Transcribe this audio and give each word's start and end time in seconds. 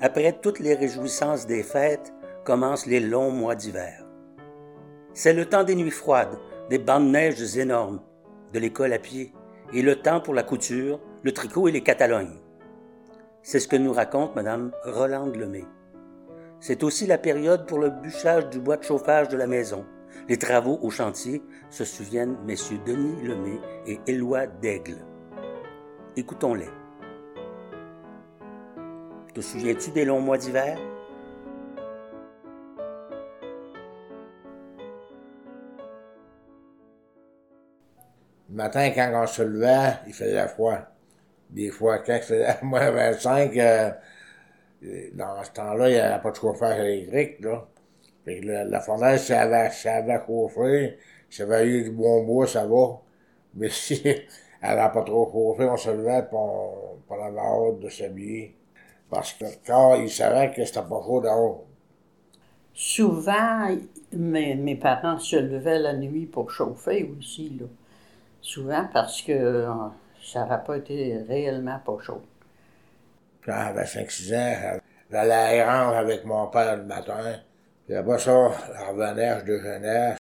Après 0.00 0.32
toutes 0.32 0.60
les 0.60 0.74
réjouissances 0.74 1.46
des 1.46 1.64
fêtes, 1.64 2.12
commencent 2.44 2.86
les 2.86 3.00
longs 3.00 3.32
mois 3.32 3.56
d'hiver. 3.56 4.06
C'est 5.12 5.32
le 5.32 5.44
temps 5.44 5.64
des 5.64 5.74
nuits 5.74 5.90
froides, 5.90 6.38
des 6.70 6.78
bancs 6.78 7.02
de 7.02 7.10
neige 7.10 7.56
énormes, 7.58 8.00
de 8.52 8.60
l'école 8.60 8.92
à 8.92 9.00
pied, 9.00 9.34
et 9.72 9.82
le 9.82 9.96
temps 9.96 10.20
pour 10.20 10.34
la 10.34 10.44
couture, 10.44 11.00
le 11.24 11.32
tricot 11.32 11.66
et 11.66 11.72
les 11.72 11.82
catalognes. 11.82 12.38
C'est 13.42 13.58
ce 13.58 13.66
que 13.66 13.76
nous 13.76 13.92
raconte 13.92 14.36
Mme 14.36 14.70
Rolande 14.84 15.34
Lemay. 15.34 15.64
C'est 16.60 16.84
aussi 16.84 17.06
la 17.06 17.18
période 17.18 17.66
pour 17.66 17.78
le 17.78 17.90
bûchage 17.90 18.48
du 18.50 18.60
bois 18.60 18.76
de 18.76 18.84
chauffage 18.84 19.28
de 19.28 19.36
la 19.36 19.46
maison. 19.48 19.84
Les 20.28 20.38
travaux 20.38 20.78
au 20.80 20.90
chantier 20.90 21.42
se 21.70 21.84
souviennent 21.84 22.36
messieurs 22.46 22.80
Denis 22.86 23.20
Lemay 23.22 23.60
et 23.86 23.98
Éloi 24.06 24.46
Daigle. 24.46 25.04
Écoutons-les. 26.16 26.77
Te 29.34 29.40
souviens-tu 29.40 29.90
des 29.90 30.04
longs 30.04 30.20
mois 30.20 30.38
d'hiver? 30.38 30.78
Le 38.50 38.54
matin, 38.56 38.90
quand 38.94 39.22
on 39.22 39.26
se 39.26 39.42
levait, 39.42 39.98
il 40.06 40.14
faisait 40.14 40.48
froid. 40.48 40.78
Des 41.50 41.70
fois, 41.70 41.98
quand 41.98 42.16
il 42.16 42.22
faisait 42.22 42.56
moins 42.62 42.90
25, 42.90 43.56
euh, 43.56 43.90
dans 45.12 45.42
ce 45.44 45.50
temps-là, 45.52 45.88
il 45.88 45.94
n'y 45.94 45.98
avait 46.00 46.22
pas 46.22 46.30
de 46.30 46.36
chauffage 46.36 46.78
électrique, 46.80 47.40
la, 48.26 48.64
la 48.64 48.80
fournaise, 48.80 49.22
ça 49.24 49.42
avait, 49.42 49.70
ça 49.70 49.96
avait 49.96 50.20
chauffé, 50.26 50.98
ça 51.30 51.44
avait 51.44 51.66
eu 51.66 51.84
du 51.84 51.90
bon 51.90 52.24
bois, 52.24 52.46
ça 52.46 52.66
va. 52.66 53.00
Mais 53.54 53.68
si 53.70 54.02
elle 54.04 54.76
n'avait 54.76 54.92
pas 54.92 55.02
trop 55.02 55.30
chauffé, 55.30 55.64
on 55.64 55.76
se 55.76 55.90
levait 55.90 56.18
et 56.18 56.22
on, 56.32 56.98
on 57.08 57.22
avait 57.24 57.38
hâte 57.38 57.80
de 57.80 57.88
s'habiller. 57.88 58.54
Parce 59.10 59.32
que 59.34 59.44
le 59.44 59.50
corps, 59.66 59.96
il 59.96 60.10
savait 60.10 60.52
que 60.52 60.64
c'était 60.64 60.82
pas 60.82 61.02
chaud 61.04 61.20
dehors. 61.20 61.64
Souvent, 62.74 63.68
mes, 64.12 64.54
mes 64.54 64.76
parents 64.76 65.18
se 65.18 65.36
levaient 65.36 65.78
la 65.80 65.94
nuit 65.94 66.26
pour 66.26 66.50
chauffer 66.50 67.10
aussi, 67.18 67.50
là. 67.58 67.66
Souvent 68.40 68.88
parce 68.92 69.22
que 69.22 69.32
euh, 69.32 69.68
ça 70.22 70.44
n'aurait 70.44 70.64
pas 70.64 70.76
été 70.78 71.18
réellement 71.18 71.78
pas 71.84 71.98
chaud. 72.00 72.22
Quand 73.44 73.52
j'avais 73.52 73.84
5-6 73.84 74.34
ans, 74.36 74.80
j'allais 75.10 75.32
à 75.34 75.54
Errance 75.54 75.94
avec 75.96 76.24
mon 76.24 76.46
père 76.48 76.76
le 76.76 76.84
matin. 76.84 77.40
Puis 77.86 77.96
après 77.96 78.18
ça, 78.18 78.50
je 78.50 78.84
revenais, 78.92 79.40
je 79.40 79.44
déjeunais. 79.44 80.16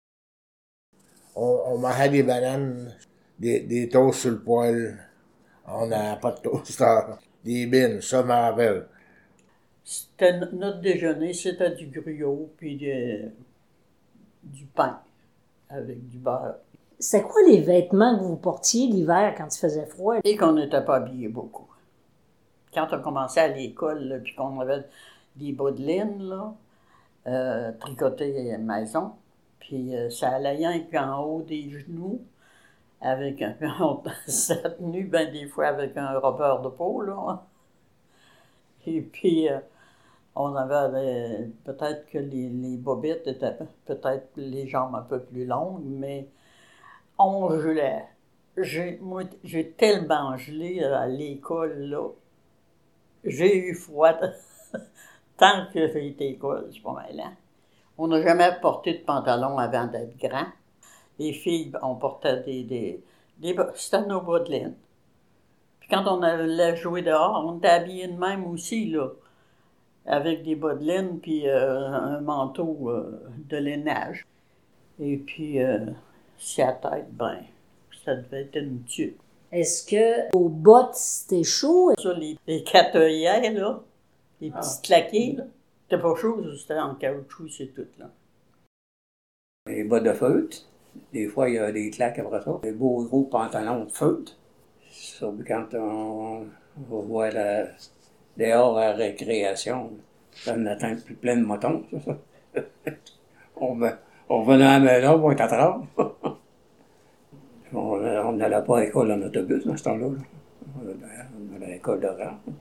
On, 1.35 1.61
on 1.67 1.77
mangeait 1.79 2.09
des 2.09 2.23
bananes, 2.23 2.95
des, 3.39 3.61
des 3.61 3.89
toasts 3.89 4.21
sur 4.21 4.31
le 4.31 4.41
poêle. 4.43 5.09
On 5.67 5.87
n'avait 5.87 6.19
pas 6.19 6.31
de 6.31 6.39
toaster. 6.41 6.99
Des 7.43 7.65
bines, 7.65 8.01
ça 8.01 8.21
je 8.21 8.27
me 8.27 8.31
rappelle. 8.31 8.87
C'était 9.83 10.39
no- 10.39 10.51
notre 10.53 10.79
déjeuner, 10.79 11.33
c'était 11.33 11.71
du 11.71 11.87
gruau 11.87 12.49
puis 12.57 12.77
de- 12.77 13.29
du 14.43 14.65
pain 14.65 14.99
avec 15.69 16.07
du 16.09 16.17
beurre. 16.17 16.55
C'est 16.99 17.21
quoi 17.23 17.41
les 17.47 17.59
vêtements 17.59 18.17
que 18.17 18.23
vous 18.23 18.37
portiez 18.37 18.87
l'hiver 18.87 19.33
quand 19.37 19.53
il 19.53 19.59
faisait 19.59 19.85
froid? 19.85 20.15
Et 20.23 20.37
qu'on 20.37 20.53
n'était 20.53 20.83
pas 20.83 20.97
habillés 20.97 21.27
beaucoup. 21.27 21.67
Quand 22.73 22.87
on 22.91 23.01
commençait 23.01 23.41
à 23.41 23.47
l'école, 23.49 24.03
là, 24.05 24.19
puis 24.19 24.33
qu'on 24.35 24.59
avait 24.61 24.83
des 25.35 25.51
bas 25.51 25.71
de 25.71 25.81
laine, 25.81 26.21
là, 26.23 26.53
euh, 27.27 27.71
tricotés 27.79 28.57
maison, 28.57 29.11
puis 29.59 29.95
euh, 29.95 30.09
ça 30.09 30.29
allait 30.29 30.51
rien 30.51 30.79
qu'en 30.91 31.23
haut 31.23 31.41
des 31.41 31.69
genoux, 31.69 32.21
avec 33.03 33.41
un 33.41 33.55
on 33.81 34.01
s'était 34.25 34.75
tenu 34.75 35.03
des 35.03 35.47
fois 35.47 35.67
avec 35.67 35.95
un 35.97 36.17
rompeur 36.19 36.61
de 36.61 36.69
peau, 36.69 37.01
là. 37.01 37.43
Et 38.85 39.01
puis, 39.01 39.49
euh, 39.49 39.59
on 40.35 40.55
avait 40.55 40.97
euh, 40.97 41.47
peut-être 41.63 42.05
que 42.09 42.17
les, 42.17 42.49
les 42.49 42.77
bobettes 42.77 43.27
étaient 43.27 43.57
peut-être 43.85 44.29
les 44.35 44.67
jambes 44.67 44.95
un 44.95 45.01
peu 45.01 45.21
plus 45.21 45.45
longues, 45.45 45.83
mais 45.85 46.27
on 47.19 47.49
gelait. 47.59 48.07
J'ai, 48.57 48.99
tellement 49.77 50.37
gelé 50.37 50.81
euh, 50.83 50.97
à 50.97 51.07
l'école, 51.07 51.77
là. 51.83 52.07
J'ai 53.23 53.57
eu 53.57 53.75
froid 53.75 54.13
tant 55.37 55.67
que 55.73 55.87
j'ai 55.87 56.07
été 56.07 56.25
à 56.25 56.29
l'école, 56.29 56.69
c'est 56.73 56.81
pas 56.81 56.93
mal, 56.93 57.19
hein. 57.19 57.33
On 57.97 58.07
n'a 58.07 58.21
jamais 58.23 58.49
porté 58.59 58.93
de 58.95 59.03
pantalon 59.03 59.59
avant 59.59 59.85
d'être 59.85 60.17
grand. 60.17 60.47
Les 61.19 61.33
filles, 61.33 61.71
on 61.81 61.95
portait 61.95 62.41
des... 62.41 62.63
des, 62.63 63.03
des 63.39 63.55
c'était 63.75 64.05
nos 64.05 64.21
bas 64.21 64.39
de 64.39 64.51
laine. 64.51 64.75
Puis 65.79 65.89
quand 65.89 66.05
on 66.07 66.21
allait 66.21 66.75
jouer 66.75 67.01
dehors, 67.01 67.43
on 67.45 67.57
était 67.57 67.67
habillés 67.67 68.07
de 68.07 68.17
même 68.17 68.45
aussi, 68.45 68.89
là. 68.89 69.09
Avec 70.05 70.43
des 70.43 70.55
bas 70.55 70.75
de 70.75 70.83
laine, 70.83 71.19
puis 71.19 71.47
euh, 71.47 71.87
un 71.87 72.19
manteau 72.19 72.89
euh, 72.89 73.21
de 73.49 73.57
lainage. 73.57 74.25
Et 74.99 75.17
puis, 75.17 75.61
euh, 75.63 75.85
si 76.37 76.61
à 76.61 76.67
la 76.67 76.73
tête, 76.73 77.11
ben, 77.13 77.39
ça 78.03 78.15
devait 78.15 78.41
être 78.41 78.57
une 78.57 78.83
tuque. 78.83 79.17
Est-ce 79.51 79.85
que 79.85 80.31
vos 80.33 80.49
bottes, 80.49 80.95
c'était 80.95 81.43
chaud? 81.43 81.93
Ça, 81.97 82.13
les, 82.13 82.37
les 82.47 82.63
quatre 82.63 82.97
œillères, 82.97 83.53
là, 83.53 83.81
les 84.41 84.51
petits 84.51 84.81
claqués, 84.81 85.35
là, 85.37 85.43
c'était 85.83 86.01
pas 86.01 86.15
chaud, 86.15 86.43
c'était 86.57 86.79
en 86.79 86.95
caoutchouc, 86.95 87.47
c'est 87.49 87.67
tout, 87.67 87.87
là. 87.97 88.09
Les 89.67 89.85
bas 89.85 90.01
de 90.01 90.11
feutre. 90.11 90.57
Des 91.11 91.27
fois, 91.27 91.49
il 91.49 91.55
y 91.55 91.59
a 91.59 91.71
des 91.71 91.89
claques 91.89 92.19
après 92.19 92.41
ça. 92.41 92.59
Des 92.63 92.71
beaux 92.71 93.03
gros 93.03 93.23
pantalons 93.23 93.85
de 93.85 93.91
feutre. 93.91 94.37
Quand 95.47 95.73
on, 95.73 96.45
on 96.77 96.95
va 96.95 97.05
voir 97.05 97.31
la, 97.31 97.65
dehors 98.37 98.77
à 98.77 98.89
la 98.89 98.93
récréation, 98.93 99.91
ça 100.31 100.53
en 100.55 100.65
atteint 100.65 100.95
plus 100.95 101.15
plein 101.15 101.37
de 101.37 101.45
motons. 101.45 101.83
on, 103.57 103.79
on 104.29 104.43
venait 104.43 104.65
à 104.65 104.79
la 104.79 104.79
maison 104.79 105.19
pour 105.19 105.35
4 105.35 105.53
heures. 105.53 105.81
on 107.73 108.31
n'allait 108.33 108.63
pas 108.63 108.77
à 108.79 108.81
l'école 108.81 109.11
en 109.11 109.21
autobus 109.21 109.65
dans 109.65 109.77
ce 109.77 109.83
temps-là. 109.83 110.07
là. 110.07 110.13
On 110.77 111.55
allait- 111.55 111.65
à 111.65 111.69
l'école 111.69 111.99
de. 112.01 112.07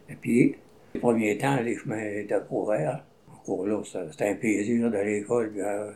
Et 0.08 0.14
puis, 0.16 0.54
les 0.94 1.00
premiers 1.00 1.36
temps, 1.38 1.60
les 1.60 1.76
chemins 1.76 2.00
étaient 2.00 2.40
pas 2.40 2.46
ouverts. 2.54 3.04
Encore 3.34 3.66
là, 3.66 3.82
c'était 3.84 4.28
un 4.28 4.34
plaisir 4.34 4.90
d'aller 4.90 5.16
à 5.16 5.18
l'école. 5.20 5.50
Puis, 5.50 5.60
euh, 5.60 5.90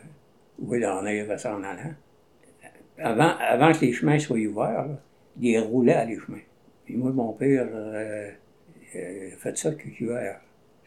oui, 0.59 0.79
dans 0.81 1.01
l'air 1.01 1.39
s'en 1.39 1.63
allant. 1.63 1.93
Avant, 2.99 3.35
avant 3.39 3.71
que 3.71 3.85
les 3.85 3.93
chemins 3.93 4.19
soient 4.19 4.37
ouverts, 4.37 4.87
là, 4.87 4.99
il 5.39 5.59
roulait 5.59 6.05
les 6.05 6.17
chemins. 6.17 6.41
Puis 6.85 6.95
moi, 6.95 7.11
mon 7.11 7.33
père, 7.33 7.67
euh, 7.71 8.31
il 8.93 9.33
a 9.33 9.37
fait 9.37 9.57
ça 9.57 9.71
hiver. 9.99 10.41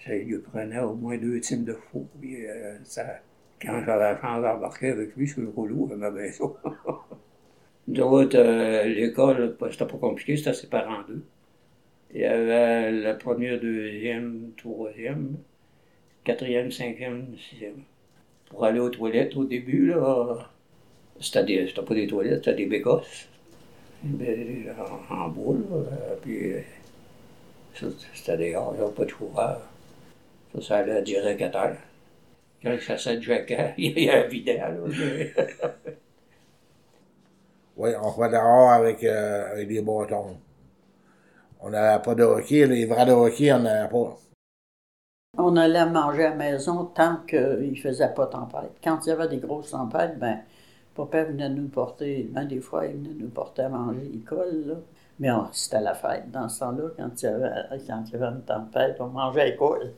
Ça 0.04 0.14
lui 0.14 0.38
prenait 0.38 0.80
au 0.80 0.94
moins 0.94 1.18
deux 1.18 1.40
teams 1.40 1.64
de 1.64 1.74
fou. 1.74 2.08
Puis, 2.20 2.46
euh, 2.46 2.78
ça, 2.84 3.20
quand 3.60 3.82
j'avais 3.84 4.00
la 4.00 4.20
chance 4.20 4.42
d'embarquer 4.42 4.88
avec 4.88 5.14
lui 5.16 5.28
sur 5.28 5.42
le 5.42 5.48
rouleau, 5.48 5.86
m'a 5.94 6.10
bien 6.10 6.32
ça. 6.32 6.44
Nous 7.88 8.00
autres, 8.00 8.38
euh, 8.38 8.84
l'école, 8.84 9.56
c'était 9.70 9.86
pas 9.86 9.98
compliqué, 9.98 10.36
c'était 10.36 10.54
séparé 10.54 10.88
en 10.88 11.02
deux. 11.06 11.24
Il 12.12 12.20
y 12.20 12.24
avait 12.24 12.90
la 12.92 13.14
première, 13.14 13.60
deuxième, 13.60 14.52
troisième, 14.56 15.36
quatrième, 16.24 16.70
cinquième, 16.70 17.36
sixième 17.36 17.84
pour 18.50 18.64
aller 18.64 18.80
aux 18.80 18.90
toilettes 18.90 19.36
au 19.36 19.44
début, 19.44 19.86
là, 19.86 20.50
c'était, 21.20 21.44
des, 21.44 21.68
c'était 21.68 21.82
pas 21.82 21.94
des 21.94 22.06
toilettes, 22.06 22.44
c'était 22.44 22.54
des 22.56 22.66
bécosses. 22.66 23.28
Des- 24.02 24.66
En, 25.10 25.14
en 25.14 25.28
bois, 25.28 25.54
là, 25.56 25.76
euh, 25.76 26.16
puis 26.22 26.52
euh, 26.54 26.60
ça, 27.74 27.86
c'était 28.14 28.36
dehors, 28.36 28.72
il 28.74 28.78
n'y 28.78 28.84
avait 28.84 28.94
pas 28.94 29.04
de 29.04 29.10
chauffeur. 29.10 29.60
Ça, 30.54 30.60
ça 30.62 30.76
allait 30.78 31.02
direct 31.02 31.42
à 31.42 31.48
terre. 31.50 31.76
Quand 32.62 32.76
ça 32.80 32.98
se 32.98 33.20
jackait, 33.20 33.74
il 33.78 33.98
y 33.98 34.10
avait 34.10 34.60
un 34.60 34.72
mais- 34.86 35.34
Oui, 37.76 37.90
on 38.02 38.10
va 38.10 38.28
dehors 38.28 38.70
avec, 38.72 39.02
euh, 39.04 39.52
avec 39.52 39.68
des 39.68 39.80
bâtons. 39.80 40.36
On 41.60 41.70
n'avait 41.70 42.02
pas 42.02 42.14
de 42.14 42.22
hockey, 42.24 42.66
les 42.66 42.86
vrais 42.86 43.06
de 43.06 43.12
hockey, 43.12 43.52
on 43.52 43.60
n'avait 43.60 43.88
pas. 43.88 44.16
On 45.38 45.56
allait 45.56 45.86
manger 45.86 46.24
à 46.24 46.30
la 46.30 46.36
maison 46.36 46.84
tant 46.86 47.16
qu'il 47.26 47.70
ne 47.72 47.76
faisait 47.76 48.12
pas 48.14 48.26
tempête. 48.26 48.72
Quand 48.82 48.98
il 49.04 49.10
y 49.10 49.12
avait 49.12 49.28
des 49.28 49.38
grosses 49.38 49.70
tempêtes, 49.70 50.18
ben, 50.18 50.40
papa 50.94 51.24
venait 51.24 51.48
nous 51.48 51.68
porter, 51.68 52.24
ben, 52.30 52.44
des 52.46 52.60
fois, 52.60 52.86
il 52.86 52.94
venait 52.96 53.14
nous 53.14 53.28
porter 53.28 53.62
à 53.62 53.68
manger 53.68 54.00
à 54.00 54.04
l'école, 54.12 54.64
là. 54.66 54.74
Mais 55.18 55.30
on- 55.30 55.52
c'était 55.52 55.80
la 55.80 55.94
fête 55.94 56.30
dans 56.30 56.48
ce 56.48 56.60
temps-là, 56.60 56.84
quand 56.96 57.10
il 57.22 57.24
y 57.26 57.28
avait, 57.28 57.50
quand 57.86 58.02
il 58.06 58.12
y 58.12 58.16
avait 58.16 58.26
une 58.36 58.42
tempête, 58.42 58.96
on 59.00 59.08
mangeait 59.08 59.42
à 59.42 59.44
l'école. 59.46 59.92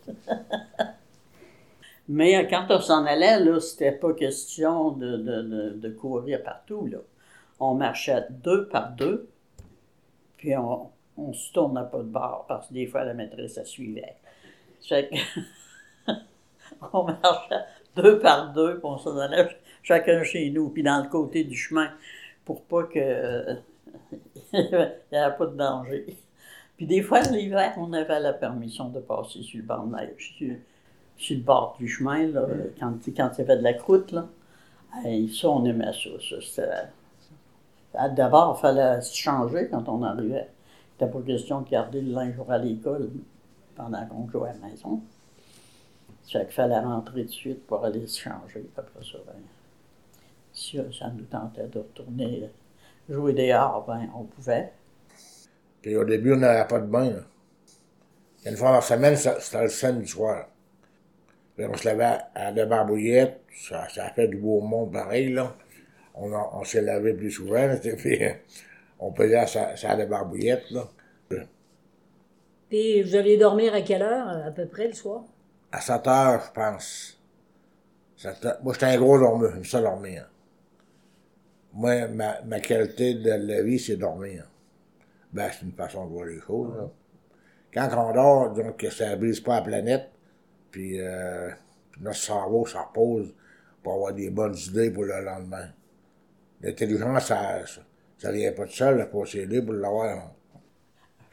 Mais 2.08 2.36
euh, 2.36 2.46
quand 2.48 2.66
on 2.70 2.80
s'en 2.80 3.04
allait, 3.06 3.40
là, 3.40 3.60
c'était 3.60 3.92
pas 3.92 4.12
question 4.14 4.90
de, 4.92 5.16
de, 5.16 5.42
de, 5.42 5.70
de 5.78 5.88
courir 5.90 6.42
partout, 6.42 6.86
là. 6.86 6.98
On 7.60 7.74
marchait 7.74 8.26
deux 8.30 8.66
par 8.68 8.90
deux, 8.92 9.28
puis 10.36 10.56
on 10.56 10.90
ne 11.18 11.32
se 11.32 11.52
tournait 11.52 11.88
pas 11.90 11.98
de 11.98 12.02
bord, 12.04 12.44
parce 12.48 12.68
que 12.68 12.74
des 12.74 12.86
fois, 12.86 13.04
la 13.04 13.14
maîtresse, 13.14 13.56
elle 13.58 13.66
suivait. 13.66 14.16
Fait 14.88 15.08
que 15.10 15.16
on 16.92 17.04
marchait 17.04 17.64
deux 17.96 18.18
par 18.18 18.52
deux, 18.52 18.74
puis 18.78 18.84
on 18.84 18.98
s'en 18.98 19.16
allait 19.18 19.48
chacun 19.82 20.22
chez 20.22 20.50
nous, 20.50 20.68
puis 20.68 20.82
dans 20.82 21.02
le 21.02 21.08
côté 21.08 21.44
du 21.44 21.56
chemin, 21.56 21.90
pour 22.44 22.62
pas 22.62 22.84
que 22.84 23.56
il 24.52 24.90
n'y 25.12 25.18
avait 25.18 25.36
pas 25.36 25.46
de 25.46 25.56
danger. 25.56 26.16
Puis 26.76 26.86
des 26.86 27.02
fois, 27.02 27.20
l'hiver, 27.20 27.74
on 27.76 27.92
avait 27.92 28.20
la 28.20 28.32
permission 28.32 28.88
de 28.88 29.00
passer 29.00 29.42
sur 29.42 29.58
le 29.58 29.64
bord 29.64 29.86
de 29.86 29.94
neige, 29.94 30.34
sur, 31.16 31.36
le 31.36 31.42
bord 31.42 31.76
du 31.78 31.88
chemin, 31.88 32.26
là, 32.26 32.46
quand, 32.78 32.94
quand 33.16 33.30
il 33.34 33.38
y 33.38 33.42
avait 33.42 33.56
de 33.56 33.62
la 33.62 33.74
croûte. 33.74 34.12
Là. 34.12 34.26
Et 35.04 35.28
ça, 35.28 35.48
on 35.48 35.64
aimait 35.64 35.92
ça. 35.92 36.10
ça 36.40 38.08
D'abord, 38.08 38.56
il 38.58 38.60
fallait 38.62 39.00
se 39.02 39.14
changer 39.14 39.68
quand 39.70 39.88
on 39.88 40.02
arrivait. 40.02 40.48
C'était 40.92 41.10
pas 41.10 41.20
question 41.22 41.60
de 41.60 41.68
garder 41.68 42.00
le 42.00 42.12
linge 42.12 42.34
à 42.48 42.58
l'école 42.58 43.10
pendant 43.74 44.04
qu'on 44.06 44.28
jouait 44.28 44.50
à 44.50 44.54
la 44.54 44.68
maison. 44.68 45.02
Ça 46.24 46.40
fait 46.40 46.46
qu'il 46.46 46.54
fallait 46.54 46.78
rentrer 46.78 47.24
de 47.24 47.30
suite 47.30 47.66
pour 47.66 47.84
aller 47.84 48.06
se 48.06 48.20
changer. 48.20 48.64
Après 48.76 49.04
ça, 49.04 49.18
ben, 49.26 49.34
si 50.52 50.78
ça 50.98 51.10
nous 51.10 51.24
tentait 51.24 51.68
de 51.68 51.78
retourner 51.80 52.50
jouer 53.08 53.32
dehors, 53.34 53.84
ben, 53.86 54.10
on 54.16 54.24
pouvait. 54.24 54.72
Puis 55.80 55.94
au 55.96 56.04
début, 56.04 56.32
on 56.32 56.36
n'avait 56.38 56.66
pas 56.66 56.80
de 56.80 56.86
bain. 56.86 57.10
Là. 57.10 57.20
Une 58.46 58.56
fois 58.56 58.70
par 58.70 58.84
semaine, 58.84 59.16
c'était 59.16 59.62
le 59.62 59.68
samedi 59.68 60.06
soir. 60.06 60.46
Puis 61.56 61.64
on 61.66 61.74
se 61.76 61.88
levait 61.88 62.18
à 62.34 62.50
la 62.50 62.66
barbouillette, 62.66 63.40
ça, 63.54 63.88
ça 63.88 64.10
fait 64.10 64.28
du 64.28 64.36
beau 64.36 64.60
monde 64.60 64.92
pareil, 64.92 65.32
là. 65.32 65.56
On, 66.14 66.32
a- 66.34 66.50
on 66.54 66.64
s'est 66.64 66.82
lavé 66.82 67.14
plus 67.14 67.30
souvent, 67.30 67.66
là, 67.66 67.76
puis 67.98 68.20
on 69.00 69.12
pesait 69.12 69.46
ça, 69.46 69.76
ça 69.76 69.90
à 69.92 69.96
la 69.96 70.06
barbouillette, 70.06 70.70
là. 70.70 70.88
Puis 72.68 73.02
vous 73.02 73.14
alliez 73.14 73.36
dormir 73.38 73.72
à 73.72 73.82
quelle 73.82 74.02
heure, 74.02 74.26
à 74.44 74.50
peu 74.50 74.66
près, 74.66 74.88
le 74.88 74.94
soir? 74.94 75.22
À 75.70 75.80
7 75.80 76.06
heures, 76.08 76.42
je 76.46 76.50
pense. 76.52 77.20
Moi, 78.62 78.72
j'étais 78.72 78.86
un 78.86 78.96
gros 78.98 79.18
dormeur, 79.18 79.52
j'aime 79.52 79.64
ça 79.64 79.80
dormir. 79.80 80.28
Moi, 81.74 82.08
ma, 82.08 82.40
ma 82.42 82.60
qualité 82.60 83.14
de 83.14 83.30
la 83.30 83.62
vie, 83.62 83.78
c'est 83.78 83.96
dormir. 83.96 84.46
Ben, 85.32 85.50
c'est 85.52 85.66
une 85.66 85.72
façon 85.72 86.06
de 86.06 86.12
voir 86.12 86.26
les 86.26 86.40
choses. 86.40 86.74
Quand 87.74 87.88
on 87.96 88.12
dort, 88.14 88.52
donc 88.54 88.78
que 88.78 88.90
ça 88.90 89.16
brise 89.16 89.40
pas 89.40 89.56
la 89.56 89.62
planète, 89.62 90.10
puis, 90.70 91.00
euh, 91.00 91.50
puis 91.92 92.02
notre 92.02 92.18
cerveau, 92.18 92.66
ça 92.66 92.82
repose 92.82 93.34
pour 93.82 93.94
avoir 93.94 94.14
des 94.14 94.30
bonnes 94.30 94.56
idées 94.56 94.90
pour 94.90 95.04
le 95.04 95.20
lendemain. 95.22 95.68
L'intelligence, 96.62 97.26
ça, 97.26 97.66
ça, 97.66 97.82
ça 98.18 98.32
vient 98.32 98.52
pas 98.52 98.66
de 98.66 98.70
seul, 98.72 99.04
il 99.06 99.10
faut 99.10 99.26
s'aider 99.26 99.62
pour 99.62 99.74
l'avoir. 99.74 100.32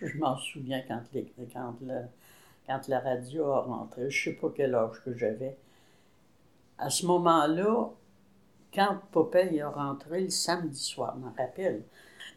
Je 0.01 0.17
m'en 0.17 0.35
souviens 0.35 0.81
quand, 0.87 1.03
quand, 1.53 1.75
le- 1.81 2.07
quand 2.67 2.87
la 2.89 2.99
radio 3.01 3.51
a 3.51 3.61
rentré, 3.61 4.09
je 4.09 4.25
sais 4.31 4.35
pas 4.35 4.51
quel 4.55 4.75
âge 4.75 5.01
que 5.05 5.13
j'avais. 5.15 5.57
À 6.79 6.89
ce 6.89 7.05
moment-là, 7.05 7.91
quand 8.73 8.99
Popeye 9.11 9.57
est 9.57 9.63
rentré 9.63 10.21
le 10.21 10.29
samedi 10.29 10.79
soir, 10.79 11.15
je 11.15 11.25
m'en 11.25 11.33
rappelle, 11.37 11.83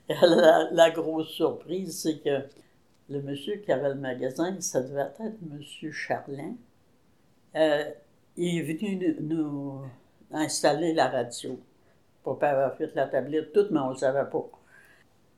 la, 0.72 0.90
grosse 0.90 1.28
surprise, 1.28 2.02
c'est 2.02 2.18
que 2.18 2.46
le 3.08 3.22
monsieur 3.22 3.56
qui 3.56 3.72
avait 3.72 3.90
le 3.90 3.94
magasin, 3.96 4.56
ça 4.60 4.82
devait 4.82 5.00
être 5.20 5.42
monsieur 5.42 5.92
Charlin, 5.92 6.54
euh, 7.54 7.84
il 8.36 8.58
est 8.58 8.62
venu 8.62 9.16
nous, 9.20 9.82
installer 10.30 10.94
la 10.94 11.08
radio. 11.08 11.58
Popeye 12.24 12.48
avait 12.48 12.76
fait 12.76 12.94
la 12.94 13.06
tablette, 13.06 13.52
tout, 13.52 13.66
mais 13.70 13.80
on 13.80 13.88
ne 13.88 13.92
le 13.92 13.98
savait 13.98 14.28
pas. 14.30 14.48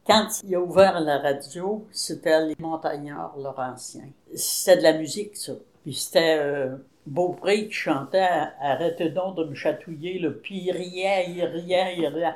Quand 0.07 0.29
il 0.45 0.55
a 0.55 0.61
ouvert 0.61 1.01
la 1.01 1.19
radio, 1.19 1.87
c'était 1.91 2.47
les 2.47 2.57
Montagnards 2.59 3.37
Laurentiens. 3.39 4.11
C'était 4.35 4.77
de 4.77 4.83
la 4.83 4.99
musique, 4.99 5.37
ça. 5.37 5.55
Puis 5.83 5.95
c'était 5.95 6.39
euh, 6.39 6.77
Beaupré 7.07 7.67
qui 7.67 7.73
chantait 7.73 8.27
«Arrêtez 8.61 9.11
donc 9.11 9.37
de 9.37 9.45
me 9.45 9.55
chatouiller», 9.55 10.19
là. 10.21 10.31
Puis 10.31 10.63
il 10.65 10.73
riait, 10.73 11.27
il 11.29 11.45
riait, 11.45 11.97
il 11.99 12.07
riait. 12.07 12.35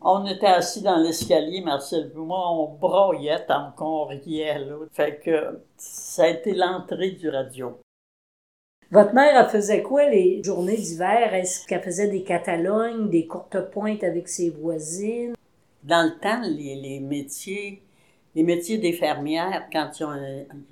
On 0.00 0.24
était 0.24 0.46
assis 0.46 0.80
dans 0.80 0.96
l'escalier, 0.96 1.60
Marcel 1.60 2.10
et 2.14 2.18
moi, 2.18 2.50
on 2.52 2.68
broyait 2.74 3.44
tant 3.44 3.72
qu'on 3.76 4.06
riait, 4.06 4.58
là. 4.58 4.76
Fait 4.90 5.20
que 5.22 5.60
ça 5.76 6.24
a 6.24 6.28
été 6.28 6.54
l'entrée 6.54 7.10
du 7.10 7.28
radio. 7.28 7.78
Votre 8.90 9.14
mère, 9.14 9.38
elle 9.38 9.50
faisait 9.50 9.82
quoi 9.82 10.08
les 10.08 10.42
journées 10.42 10.76
d'hiver? 10.76 11.34
Est-ce 11.34 11.66
qu'elle 11.66 11.82
faisait 11.82 12.08
des 12.08 12.24
Catalognes, 12.24 13.10
des 13.10 13.26
courtes 13.26 13.70
pointes 13.70 14.02
avec 14.02 14.26
ses 14.28 14.50
voisines? 14.50 15.34
Dans 15.84 16.02
le 16.02 16.18
temps, 16.18 16.40
les, 16.42 16.74
les 16.74 17.00
métiers, 17.00 17.82
les 18.34 18.42
métiers 18.42 18.78
des 18.78 18.92
fermières, 18.92 19.68
quand 19.72 19.90
ils 20.00 20.04
ont, 20.04 20.14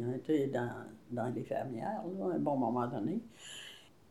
ils 0.01 0.07
ont 0.07 0.15
été 0.15 0.47
dans, 0.47 0.71
dans 1.11 1.27
les 1.35 1.43
fermières, 1.43 2.03
un 2.33 2.39
bon 2.39 2.57
moment 2.57 2.87
donné, 2.87 3.21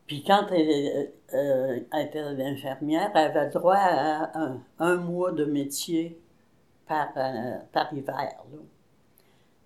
puis 0.06 0.24
quand 0.24 0.48
elle, 0.52 1.12
euh, 1.34 1.80
elle 1.94 2.08
était 2.08 2.20
infirmière, 2.20 3.12
elle 3.14 3.38
avait 3.38 3.50
droit 3.50 3.76
à 3.76 4.54
un, 4.80 4.96
mois 4.96 5.32
de 5.34 5.44
métier 5.46 6.18
par, 6.88 7.10
euh, 7.18 7.58
par 7.74 7.92
hiver. 7.94 8.16
Là. 8.52 8.60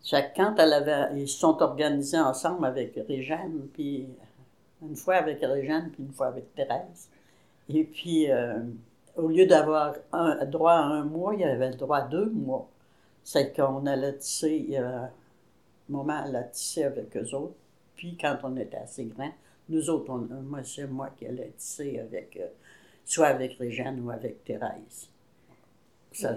Fait 0.03 0.31
que 0.31 0.41
quand 0.41 0.55
elle 0.57 0.73
avait, 0.73 1.19
ils 1.21 1.27
se 1.27 1.39
sont 1.39 1.61
organisés 1.61 2.19
ensemble 2.19 2.65
avec 2.65 2.99
Réjeanne, 3.07 3.67
puis 3.73 4.07
une 4.81 4.95
fois 4.95 5.15
avec 5.15 5.41
Réjeanne, 5.41 5.91
puis 5.91 6.03
une 6.03 6.11
fois 6.11 6.27
avec 6.27 6.53
Thérèse. 6.55 7.09
Et 7.69 7.83
puis, 7.83 8.29
euh, 8.31 8.59
au 9.15 9.27
lieu 9.27 9.45
d'avoir 9.45 9.95
droit 10.47 10.73
à 10.73 10.83
un 10.83 11.03
mois, 11.03 11.33
il 11.35 11.41
y 11.41 11.43
avait 11.43 11.69
droit 11.71 11.97
à 11.97 12.01
deux 12.01 12.29
mois. 12.29 12.67
C'est 13.23 13.55
qu'on 13.55 13.85
allait 13.85 14.17
tisser, 14.17 14.69
euh, 14.73 15.05
maman 15.91 16.23
elle 16.27 16.35
a 16.35 16.43
tissé 16.43 16.83
avec 16.83 17.15
eux 17.17 17.35
autres. 17.35 17.55
Puis 17.95 18.17
quand 18.19 18.37
on 18.43 18.55
était 18.57 18.77
assez 18.77 19.05
grand, 19.05 19.31
nous 19.69 19.89
autres, 19.89 20.09
on- 20.09 20.41
moi 20.41 20.63
c'est 20.63 20.87
moi 20.87 21.09
qui 21.17 21.27
allais 21.27 21.51
tisser 21.57 21.99
avec, 21.99 22.37
euh, 22.37 22.47
soit 23.05 23.27
avec 23.27 23.53
Réjeanne 23.59 23.99
ou 24.01 24.09
avec 24.11 24.43
Thérèse. 24.43 25.09
Ça, 26.13 26.35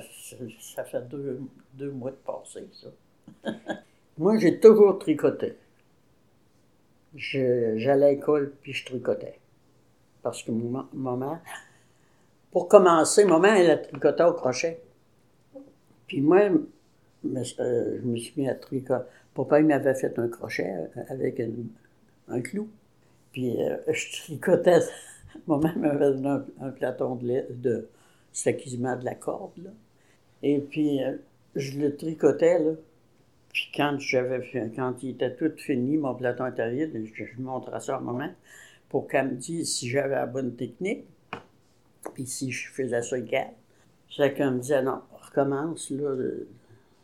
ça, 0.60 0.84
fait 0.84 1.08
deux, 1.08 1.40
deux 1.72 1.90
mois 1.90 2.12
de 2.12 2.16
passé, 2.16 2.68
ça. 2.72 3.50
moi, 4.18 4.38
j'ai 4.38 4.60
toujours 4.60 4.98
tricoté. 5.00 5.56
J'allais 7.16 8.06
à 8.06 8.10
l'école, 8.10 8.52
puis 8.62 8.72
je 8.72 8.84
tricotais. 8.84 9.38
Parce 10.22 10.42
que 10.42 10.52
maman, 10.52 11.40
pour 12.52 12.68
commencer, 12.68 13.24
maman, 13.24 13.54
elle 13.54 13.70
a 13.70 13.78
tricoté 13.78 14.22
au 14.22 14.32
crochet. 14.34 14.80
Puis 16.06 16.20
moi, 16.20 16.50
me- 17.24 17.60
euh, 17.60 17.98
je 18.00 18.06
me 18.06 18.16
suis 18.16 18.40
mis 18.40 18.48
à 18.48 18.54
tricoter. 18.54 19.04
Papa, 19.34 19.60
il 19.60 19.66
m'avait 19.66 19.94
fait 19.94 20.18
un 20.18 20.28
crochet 20.28 20.72
euh, 20.96 21.02
avec 21.08 21.42
un 22.28 22.40
clou. 22.40 22.68
Puis 23.32 23.62
euh, 23.62 23.76
je 23.92 24.22
tricotais. 24.22 24.80
Maman 25.46 25.72
m'avait 25.76 26.12
donné 26.12 26.44
un, 26.60 26.70
platon 26.70 27.16
de 27.16 27.26
lait, 27.26 27.46
de, 27.50 27.88
la 29.02 29.14
corde. 29.14 29.72
Et 30.42 30.58
puis, 30.60 31.00
je 31.56 31.78
le 31.80 31.96
tricotais. 31.96 32.60
Puis 33.52 33.70
quand 33.74 33.98
j'avais 33.98 34.72
quand 34.74 35.02
il 35.02 35.10
était 35.10 35.34
tout 35.34 35.52
fini, 35.56 35.96
mon 35.96 36.14
platon 36.14 36.46
était 36.46 36.70
vide, 36.70 37.04
je, 37.04 37.24
je 37.24 37.40
montrais 37.40 37.80
ça 37.80 37.96
à 37.96 38.00
maman 38.00 38.30
pour 38.88 39.08
qu'elle 39.08 39.28
me 39.28 39.34
dise 39.34 39.74
si 39.74 39.88
j'avais 39.88 40.14
la 40.14 40.26
bonne 40.26 40.54
technique. 40.54 41.04
Puis 42.14 42.26
si 42.26 42.52
je 42.52 42.70
faisais 42.70 43.02
ça 43.02 43.18
égal. 43.18 43.50
C'est 44.08 44.34
qu'elle 44.34 44.52
me 44.52 44.60
disait 44.60 44.82
non, 44.82 45.00
recommence, 45.20 45.90
là. 45.90 46.14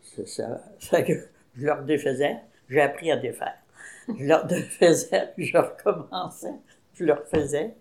C'est 0.03 0.29
ça. 0.29 0.63
Que 1.03 1.13
je 1.57 1.67
leur 1.67 1.83
défaisais. 1.83 2.37
J'ai 2.69 2.81
appris 2.81 3.11
à 3.11 3.17
défaire. 3.17 3.55
Je 4.09 4.25
leur 4.25 4.47
défaisais, 4.47 5.29
puis 5.37 5.47
je 5.47 5.57
recommençais, 5.57 6.55
je 6.95 7.05
leur 7.05 7.27
faisais. 7.27 7.75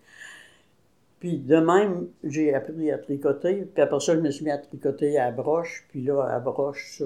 Puis 1.20 1.36
de 1.38 1.56
même, 1.56 2.08
j'ai 2.24 2.54
appris 2.54 2.90
à 2.90 2.98
tricoter. 2.98 3.66
Puis 3.72 3.82
après 3.82 4.00
ça, 4.00 4.14
je 4.14 4.20
me 4.20 4.30
suis 4.30 4.44
mis 4.44 4.50
à 4.50 4.58
tricoter 4.58 5.18
à 5.18 5.30
broche. 5.30 5.84
Puis 5.90 6.02
là, 6.02 6.22
à 6.24 6.40
broche, 6.40 6.96
ça, 6.98 7.04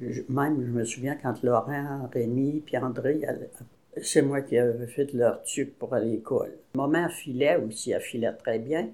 je- 0.00 0.22
même, 0.28 0.64
je 0.64 0.70
me 0.70 0.84
souviens 0.84 1.16
quand 1.16 1.42
Laurent, 1.42 2.08
Rémi, 2.12 2.62
puis 2.64 2.76
André, 2.78 3.20
c'est 4.02 4.22
moi 4.22 4.40
qui 4.40 4.58
avais 4.58 4.86
fait 4.86 5.12
leur 5.12 5.42
tuque 5.42 5.76
pour 5.78 5.94
aller 5.94 6.06
à 6.06 6.14
l'école. 6.14 6.52
Maman 6.74 7.08
filait 7.08 7.56
aussi, 7.56 7.92
elle 7.92 8.00
filait 8.00 8.32
très 8.32 8.58
bien. 8.58 8.88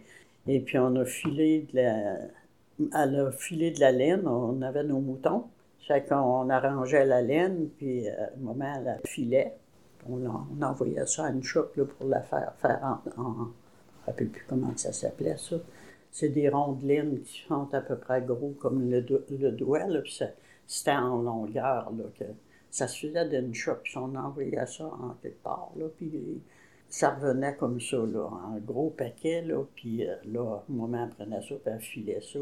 Et 0.46 0.60
puis 0.60 0.78
on 0.78 0.94
a 0.96 1.04
filé 1.04 1.66
de 1.72 1.76
la, 1.76 2.16
elle 2.94 3.16
a 3.20 3.30
filé 3.32 3.70
de 3.70 3.80
la 3.80 3.92
laine, 3.92 4.26
on 4.26 4.60
avait 4.62 4.84
nos 4.84 5.00
moutons. 5.00 5.44
Fait 5.86 6.06
qu'on 6.06 6.48
arrangeait 6.50 7.04
la 7.04 7.20
laine, 7.22 7.68
puis 7.76 8.08
euh, 8.08 8.12
maman, 8.38 8.74
elle 8.80 8.88
a 8.88 8.98
filait. 9.06 9.56
On, 10.08 10.24
en- 10.26 10.46
on 10.58 10.62
envoyait 10.62 11.06
ça 11.06 11.26
à 11.26 11.30
une 11.30 11.42
shop 11.42 11.66
là, 11.76 11.84
pour 11.84 12.08
la 12.08 12.20
faire, 12.22 12.52
faire 12.58 12.80
en, 12.82 12.98
Je 13.10 13.20
ne 13.20 13.24
me 13.26 14.06
rappelle 14.06 14.28
plus 14.28 14.44
comment 14.48 14.72
ça 14.76 14.92
s'appelait, 14.92 15.36
ça. 15.36 15.56
C'est 16.12 16.28
des 16.30 16.48
ronds 16.48 16.72
de 16.72 16.86
laine 16.86 17.20
qui 17.22 17.42
sont 17.46 17.72
à 17.74 17.80
peu 17.80 17.96
près 17.96 18.20
gros 18.22 18.54
comme 18.60 18.90
le, 18.90 19.04
le 19.30 19.50
doigt, 19.52 19.86
là, 19.86 20.00
puis 20.00 20.18
c'était 20.66 20.90
en 20.92 21.22
longueur, 21.22 21.90
là, 21.96 22.04
que 22.18 22.24
ça 22.70 22.86
se 22.88 23.06
faisait 23.06 23.28
d'une 23.28 23.54
shop, 23.54 23.76
puis 23.82 23.96
on 23.96 24.14
envoyait 24.14 24.66
ça 24.66 24.86
en 24.86 25.14
quelque 25.22 25.42
part, 25.42 25.70
là, 25.76 25.86
puis 25.96 26.40
ça 26.88 27.10
revenait 27.10 27.54
comme 27.56 27.80
ça, 27.80 27.96
là, 27.98 28.26
en 28.26 28.56
gros 28.58 28.90
paquet, 28.90 29.42
là, 29.42 29.62
puis 29.76 30.06
euh, 30.08 30.14
là, 30.24 30.62
maman 30.68 31.08
prenait 31.16 31.40
ça, 31.42 31.54
puis 31.56 31.72
elle 31.72 31.80
filait 31.80 32.20
ça. 32.20 32.38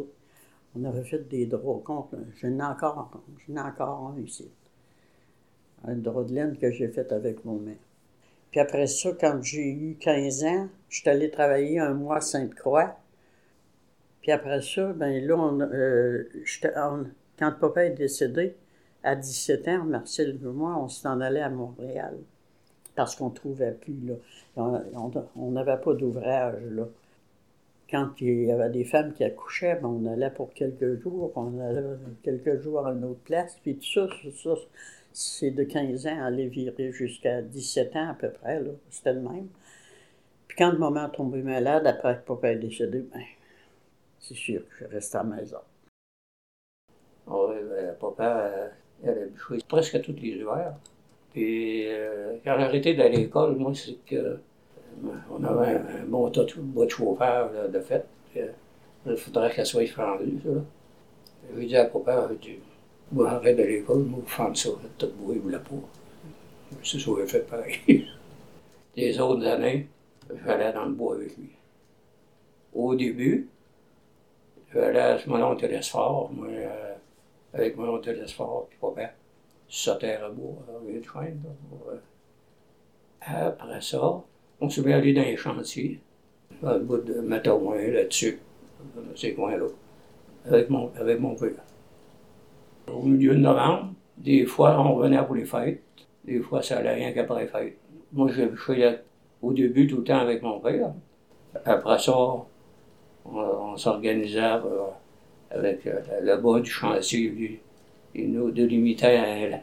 On 0.78 0.85
avait 0.85 1.04
fait 1.04 1.28
des 1.28 1.47
draps 1.47 1.85
contre. 1.85 2.16
J'en 2.40 2.58
ai 2.58 2.62
encore, 2.62 3.11
j'en 3.49 3.66
encore 3.66 4.14
un 4.14 4.20
ici. 4.20 4.50
Un 5.85 5.97
drap 5.97 6.25
de 6.25 6.35
laine 6.35 6.56
que 6.56 6.70
j'ai 6.70 6.88
fait 6.88 7.11
avec 7.12 7.44
mon 7.44 7.58
mère. 7.58 7.76
Puis 8.50 8.61
après 8.61 8.87
ça, 8.87 9.11
quand 9.20 9.42
j'ai 9.42 9.70
eu 9.70 9.97
15 10.00 10.44
ans, 10.44 10.68
je 10.88 11.00
suis 11.00 11.08
allé 11.08 11.30
travailler 11.30 11.78
un 11.78 11.94
mois 11.94 12.16
à 12.16 12.20
Sainte-Croix. 12.20 12.97
Puis 14.23 14.32
après 14.32 14.62
ça, 14.62 14.92
ben 14.92 15.25
là, 15.25 15.37
euh, 15.73 16.25
quand 17.38 17.52
papa 17.61 17.85
est 17.85 17.90
décédé, 17.90 18.54
à 19.02 19.14
17 19.14 19.68
ans, 19.68 19.85
Marcel 19.85 20.38
et 20.42 20.47
moi, 20.47 20.76
on 20.76 20.88
s'en 20.88 21.20
allait 21.20 21.40
à 21.40 21.50
Montréal 21.50 22.16
parce 22.94 23.14
qu'on 23.14 23.30
ne 23.30 23.35
trouvait 23.35 23.73
plus. 23.73 23.97
Là. 24.56 24.82
On 25.37 25.50
n'avait 25.52 25.78
pas 25.78 25.94
d'ouvrage. 25.94 26.62
là. 26.70 26.85
Quand 27.90 28.11
il 28.21 28.45
y 28.45 28.52
avait 28.52 28.68
des 28.68 28.85
femmes 28.85 29.14
qui 29.14 29.25
accouchaient, 29.25 29.76
ben, 29.76 29.88
on 29.88 30.07
allait 30.07 30.30
pour 30.30 30.52
quelques 30.52 31.00
jours, 31.00 31.33
on 31.37 31.59
allait 31.59 31.83
quelques 32.23 32.61
jours 32.61 32.87
à 32.87 32.92
une 32.92 33.04
autre 33.04 33.21
place, 33.21 33.59
puis 33.62 33.76
tout 33.76 33.87
ça, 33.87 34.09
ça, 34.35 34.54
c'est 35.12 35.50
de 35.50 35.64
15 35.64 36.07
ans 36.07 36.21
à 36.21 36.26
aller 36.26 36.49
virer 36.49 36.92
jusqu'à 36.92 37.40
17 37.40 37.97
ans 37.97 38.11
à 38.11 38.14
peu 38.14 38.30
près, 38.30 38.61
là. 38.61 38.71
C'était 38.90 39.14
le 39.14 39.21
même. 39.21 39.49
Puis 40.47 40.57
quand 40.57 40.71
le 40.71 40.78
moment 40.78 41.07
est 41.09 41.16
tombé 41.16 41.42
malade, 41.42 41.87
après 41.87 42.16
que 42.16 42.26
papa 42.26 42.52
est 42.52 42.57
décédé, 42.57 43.00
ben, 43.12 43.23
c'est 44.18 44.35
sûr 44.35 44.61
que 44.68 44.85
je 44.85 44.85
resté 44.85 45.16
à 45.16 45.23
la 45.23 45.37
maison. 45.37 45.59
Oui, 47.26 47.57
ben, 47.71 47.95
papa, 47.99 48.50
euh, 48.52 48.68
il 49.02 49.09
avait 49.09 49.26
bûché 49.26 49.64
presque 49.66 50.02
tous 50.02 50.12
les 50.12 50.28
hivers. 50.28 50.75
Puis 51.33 51.87
euh, 51.88 52.37
quand 52.45 52.57
j'ai 52.59 52.64
arrêté 52.64 52.95
d'aller 52.95 53.16
à 53.16 53.18
l'école, 53.21 53.57
moi, 53.57 53.73
c'est 53.75 54.04
que 54.07 54.16
euh, 54.16 54.37
on 55.31 55.45
avait 55.45 55.75
un, 55.76 56.02
un 56.02 56.07
bon 56.07 56.31
tas 56.31 56.45
de 56.45 56.55
bois 56.61 56.87
de 56.87 56.90
chauffeur 56.90 57.52
là, 57.52 57.69
de 57.69 57.81
fait. 57.81 58.07
Euh, 58.37 58.52
il 59.07 59.17
faudrait 59.17 59.50
qu'elle 59.55 59.67
soit 59.67 59.87
fendue, 59.87 60.38
ça. 60.45 60.50
J'ai 61.57 61.67
dit 61.67 61.76
à 61.76 61.85
papa, 61.87 62.28
j'ai 62.43 62.61
dit, 63.17 63.21
arrête 63.26 63.57
de 63.57 63.62
l'école, 63.64 64.05
moi, 64.05 64.21
vous 64.23 64.26
fendre 64.28 64.57
ça, 64.57 64.71
tout 64.99 65.11
bois, 65.19 65.35
il 65.35 65.40
voulait 65.40 65.59
pas. 65.59 65.76
C'est 66.83 66.99
ça, 66.99 67.11
j'ai 67.19 67.26
fait 67.26 67.47
pareil. 67.49 68.07
Les 68.97 69.21
autres 69.21 69.47
années, 69.47 69.88
j'allais 70.45 70.73
dans 70.73 70.87
le 70.87 70.93
bois 70.93 71.17
avec 71.17 71.37
lui. 71.37 71.50
Au 72.73 72.95
début, 72.95 73.49
j'allais 74.73 75.00
à 75.00 75.19
mon 75.26 75.43
oncle 75.43 75.61
Télésphore, 75.67 76.31
moi, 76.33 76.47
euh, 76.49 76.95
avec 77.55 77.76
mon 77.76 77.88
oncle 77.95 78.05
Télésphore, 78.14 78.67
puis 78.69 78.78
papa, 78.81 79.11
sauter 79.69 80.14
à 80.14 80.28
bois, 80.31 80.57
avec 80.83 80.97
une 80.97 81.05
chaîne. 81.05 81.43
euh, 81.90 81.97
Après 83.21 83.81
ça, 83.81 84.23
on 84.61 84.69
s'est 84.69 84.83
mis 84.83 84.93
allé 84.93 85.12
dans 85.12 85.23
les 85.23 85.37
chantiers, 85.37 86.00
dans 86.62 86.75
le 86.75 86.81
bout 86.81 86.99
de 86.99 87.21
Matawin, 87.21 87.93
là-dessus, 87.93 88.38
dans 88.97 89.17
ces 89.17 89.35
coins-là, 89.35 89.67
avec 90.47 90.71
mon, 90.71 90.91
avec 90.97 91.21
mon 91.21 91.35
père. 91.35 91.50
Au 92.93 93.03
milieu 93.03 93.35
de 93.35 93.41
novembre, 93.41 93.93
des 94.17 94.47
fois, 94.47 94.81
on 94.81 94.95
revenait 94.95 95.25
pour 95.25 95.35
les 95.35 95.45
fêtes. 95.45 95.83
Des 96.25 96.41
fois, 96.41 96.62
ça 96.62 96.79
allait 96.79 96.95
rien 96.95 97.12
qu'après 97.12 97.43
les 97.43 97.49
fêtes. 97.49 97.77
Moi, 98.12 98.31
j'ai 98.35 98.47
bûché 98.47 98.97
au 99.43 99.53
début 99.53 99.87
tout 99.87 99.99
le 99.99 100.05
temps 100.05 100.19
avec 100.19 100.43
mon 100.43 100.59
père. 100.59 100.93
Après 101.65 101.99
ça, 101.99 102.17
on, 103.25 103.77
s'organisait 103.77 104.41
euh, 104.41 104.88
avec 105.50 105.87
euh, 105.87 106.00
le 106.23 106.37
bas 106.37 106.61
du 106.61 106.71
chantier. 106.71 107.61
Il 108.15 108.33
nous 108.33 108.50
délimitait 108.50 109.62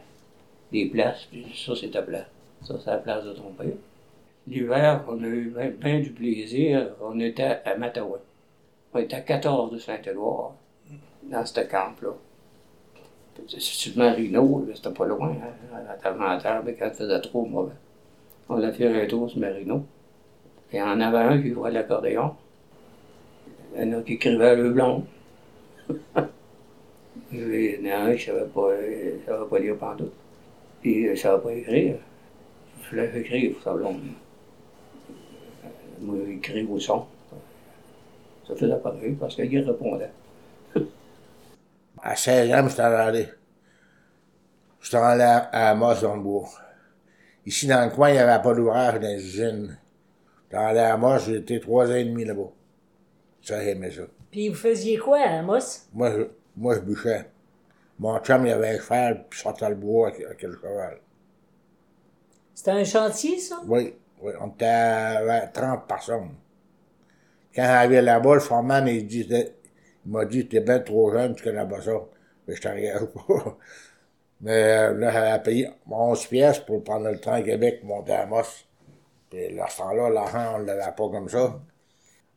des 0.72 0.86
places, 0.86 1.26
puis 1.30 1.46
ça, 1.54 1.74
c'était 1.74 2.02
plat. 2.02 2.24
Ça, 2.62 2.74
c'est 2.82 2.90
la 2.90 2.98
place 2.98 3.24
de 3.24 3.32
ton 3.32 3.50
père. 3.50 3.74
L'hiver, 4.48 5.04
on 5.08 5.22
a 5.24 5.26
eu 5.26 5.50
bien, 5.50 5.70
bien 5.70 6.00
du 6.00 6.10
plaisir. 6.10 6.90
On 7.00 7.18
était 7.18 7.58
à 7.64 7.76
Mattawa. 7.76 8.20
On 8.94 8.98
était 8.98 9.16
à 9.16 9.20
14 9.20 9.72
de 9.72 9.78
Saint-Édouard, 9.78 10.54
dans 11.24 11.44
ce 11.44 11.60
camp-là. 11.60 12.10
Le 13.38 13.96
Marino, 13.96 14.66
c'était 14.74 14.90
pas 14.90 15.04
loin, 15.04 15.36
hein, 15.74 15.78
à 15.88 15.96
table 16.38 16.62
mais 16.64 16.74
quand 16.74 16.86
il 16.86 16.94
faisait 16.94 17.20
trop 17.20 17.44
mauvais. 17.44 17.74
On 18.48 18.62
a 18.62 18.72
fait 18.72 19.02
un 19.02 19.06
tour 19.06 19.28
sur 19.28 19.40
Marino. 19.40 19.84
Et 20.72 20.80
en 20.80 21.00
avait 21.00 21.18
un 21.18 21.42
qui 21.42 21.50
jouait 21.50 21.70
l'accordéon. 21.70 22.34
Il 23.76 23.88
y 23.88 23.94
en 23.94 23.98
a 23.98 24.02
qui 24.02 24.14
écrivait 24.14 24.56
le 24.56 24.70
blond. 24.70 25.04
Il 27.32 27.80
y 27.82 27.92
en 27.92 27.92
a 27.92 27.96
un 28.04 28.14
qui 28.14 28.24
savait 28.24 28.46
pas, 28.46 29.58
lire 29.58 29.76
pantoute. 29.76 30.12
Puis 30.80 31.02
il 31.02 31.10
ne 31.10 31.14
savait 31.16 31.42
pas 31.42 31.52
écrire. 31.52 31.96
Il 32.78 32.84
fallait 32.84 33.20
écrire 33.20 33.52
pour 33.52 33.62
sa 33.62 33.74
blonde. 33.74 34.00
Moi, 36.00 36.16
écrire 36.28 36.70
au 36.70 36.78
son. 36.78 37.06
Ça 38.46 38.54
faisait 38.54 38.76
pareil 38.76 39.16
parce 39.18 39.34
qu'il 39.34 39.58
répondait. 39.58 40.10
À 42.02 42.14
16 42.14 42.52
ans, 42.52 42.68
je 42.68 42.72
suis 42.72 42.80
allé. 42.80 43.28
Je 44.80 44.88
suis 44.88 44.96
allé 44.96 45.22
à, 45.24 45.38
à 45.38 45.70
Amos 45.70 46.00
dans 46.00 46.14
le 46.14 46.22
bois. 46.22 46.48
Ici, 47.44 47.66
dans 47.66 47.84
le 47.84 47.90
coin, 47.90 48.10
il 48.10 48.12
n'y 48.12 48.18
avait 48.18 48.42
pas 48.42 48.54
d'ouvrage 48.54 48.94
dans 48.94 49.00
les 49.00 49.24
usines. 49.24 49.78
J'étais 50.44 50.56
allé 50.56 50.78
à 50.78 50.94
Amos, 50.94 51.18
j'ai 51.18 51.36
été 51.36 51.58
trois 51.60 51.86
ans 51.90 51.94
et 51.94 52.04
demi 52.04 52.24
là-bas. 52.24 52.50
Ça, 53.42 53.62
j'aimais 53.64 53.90
ça. 53.90 54.02
Puis 54.30 54.48
vous 54.48 54.54
faisiez 54.54 54.98
quoi 54.98 55.18
à 55.18 55.38
Amos? 55.38 55.88
Moi, 55.92 56.10
je, 56.10 56.22
moi, 56.56 56.74
je 56.74 56.80
bûchais. 56.80 57.30
Mon 57.98 58.18
chum, 58.20 58.46
il 58.46 58.52
avait 58.52 58.76
un 58.76 58.80
cheval, 58.80 59.24
puis 59.28 59.38
je 59.38 59.42
sortais 59.42 59.68
le 59.68 59.74
bois 59.74 60.08
avec, 60.08 60.24
avec 60.24 60.42
le 60.42 60.52
cheval. 60.52 61.00
C'était 62.54 62.70
un 62.72 62.84
chantier, 62.84 63.38
ça? 63.38 63.60
Oui, 63.66 63.94
oui, 64.20 64.32
on 64.40 64.48
était 64.48 64.64
à 64.66 65.46
30 65.52 65.86
personnes. 65.86 66.34
Quand 67.54 67.64
j'arrivais 67.64 68.02
là-bas, 68.02 68.34
le 68.34 68.40
foreman, 68.40 68.86
il, 68.88 69.06
disait, 69.06 69.54
il 70.04 70.12
m'a 70.12 70.24
dit, 70.24 70.46
t'es 70.48 70.60
bien 70.60 70.78
trop 70.80 71.10
jeune, 71.12 71.34
tu 71.34 71.44
connais 71.44 71.66
pas 71.66 71.80
ça. 71.80 71.92
Mais 72.46 72.54
je 72.54 72.62
t'en 72.62 72.70
pas. 73.28 73.58
Mais 74.40 74.52
euh, 74.52 74.94
là, 74.94 75.10
j'avais 75.10 75.42
payé 75.42 75.70
11 75.90 76.26
pièces 76.26 76.58
pour 76.60 76.84
prendre 76.84 77.10
le 77.10 77.18
train 77.18 77.34
à 77.34 77.42
Québec, 77.42 77.82
monter 77.84 78.12
à 78.12 78.22
Amos. 78.22 78.42
Puis 79.30 79.54
là, 79.54 79.66
ce 79.68 79.78
temps-là, 79.78 80.10
l'argent, 80.10 80.56
on 80.56 80.58
ne 80.60 80.64
l'avait 80.66 80.82
pas 80.82 81.08
comme 81.08 81.28
ça. 81.28 81.60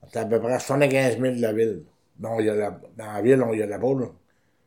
On 0.01 0.07
était 0.07 0.19
à 0.19 0.25
peu 0.25 0.39
près 0.39 0.59
75 0.59 1.19
000 1.19 1.35
de 1.35 1.41
la 1.41 1.53
ville. 1.53 1.83
La, 2.21 2.71
dans 2.97 3.13
la 3.13 3.21
ville, 3.21 3.41
on 3.43 3.53
y 3.53 3.61
a 3.61 3.65
là-bas, 3.65 3.93
là. 3.99 4.07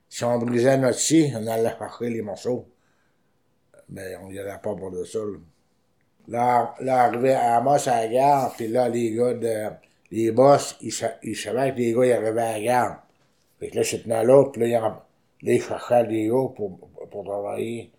Si 0.09 0.25
on 0.25 0.39
brisait 0.39 0.77
notre 0.79 0.99
scie, 0.99 1.33
on 1.35 1.47
allait 1.47 1.71
chercher 1.79 2.11
les 2.11 2.23
morceaux. 2.23 2.69
Mais 3.89 4.17
on 4.17 4.31
y 4.31 4.39
allait 4.39 4.59
pas 4.63 4.75
pour 4.75 4.91
de 4.91 5.05
ça, 5.05 5.21
là. 6.29 6.75
Là, 6.81 7.03
arrivé 7.05 7.33
à 7.35 7.57
Amos 7.57 7.89
à 7.89 8.03
la 8.03 8.09
gare, 8.09 8.53
puis 8.57 8.69
là, 8.69 8.89
les 8.89 9.13
gars 9.13 9.35
de, 9.35 9.69
les 10.11 10.31
boss, 10.31 10.77
ils, 10.81 10.93
sa- 10.93 11.17
ils 11.23 11.37
savaient 11.37 11.73
que 11.73 11.79
les 11.79 11.93
gars, 11.93 12.05
ils 12.07 12.13
arrivaient 12.13 12.43
à 12.43 12.53
la 12.53 12.61
gare. 12.61 13.03
Fait 13.59 13.69
que 13.69 13.77
là, 13.77 13.83
je 13.83 13.97
tenais 13.97 14.25
là, 14.25 14.45
puis 14.51 14.61
là, 14.61 14.67
ils, 14.67 14.73
là, 15.47 15.53
ils 15.55 15.63
cherchaient 15.63 16.07
des 16.07 16.29
gars 16.29 16.49
pour, 16.55 16.79
travailler. 17.25 17.93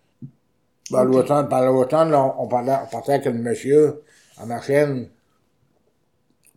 Dans 0.92 1.04
l'automne, 1.04 1.48
pendant 1.48 1.72
l'automne, 1.72 2.12
là, 2.12 2.24
on, 2.24 2.44
on 2.44 2.48
parlait, 2.48 2.76
on 2.84 2.88
partait 2.90 3.14
avec 3.14 3.26
le 3.26 3.34
monsieur 3.34 4.04
en 4.38 4.46
machine, 4.48 5.10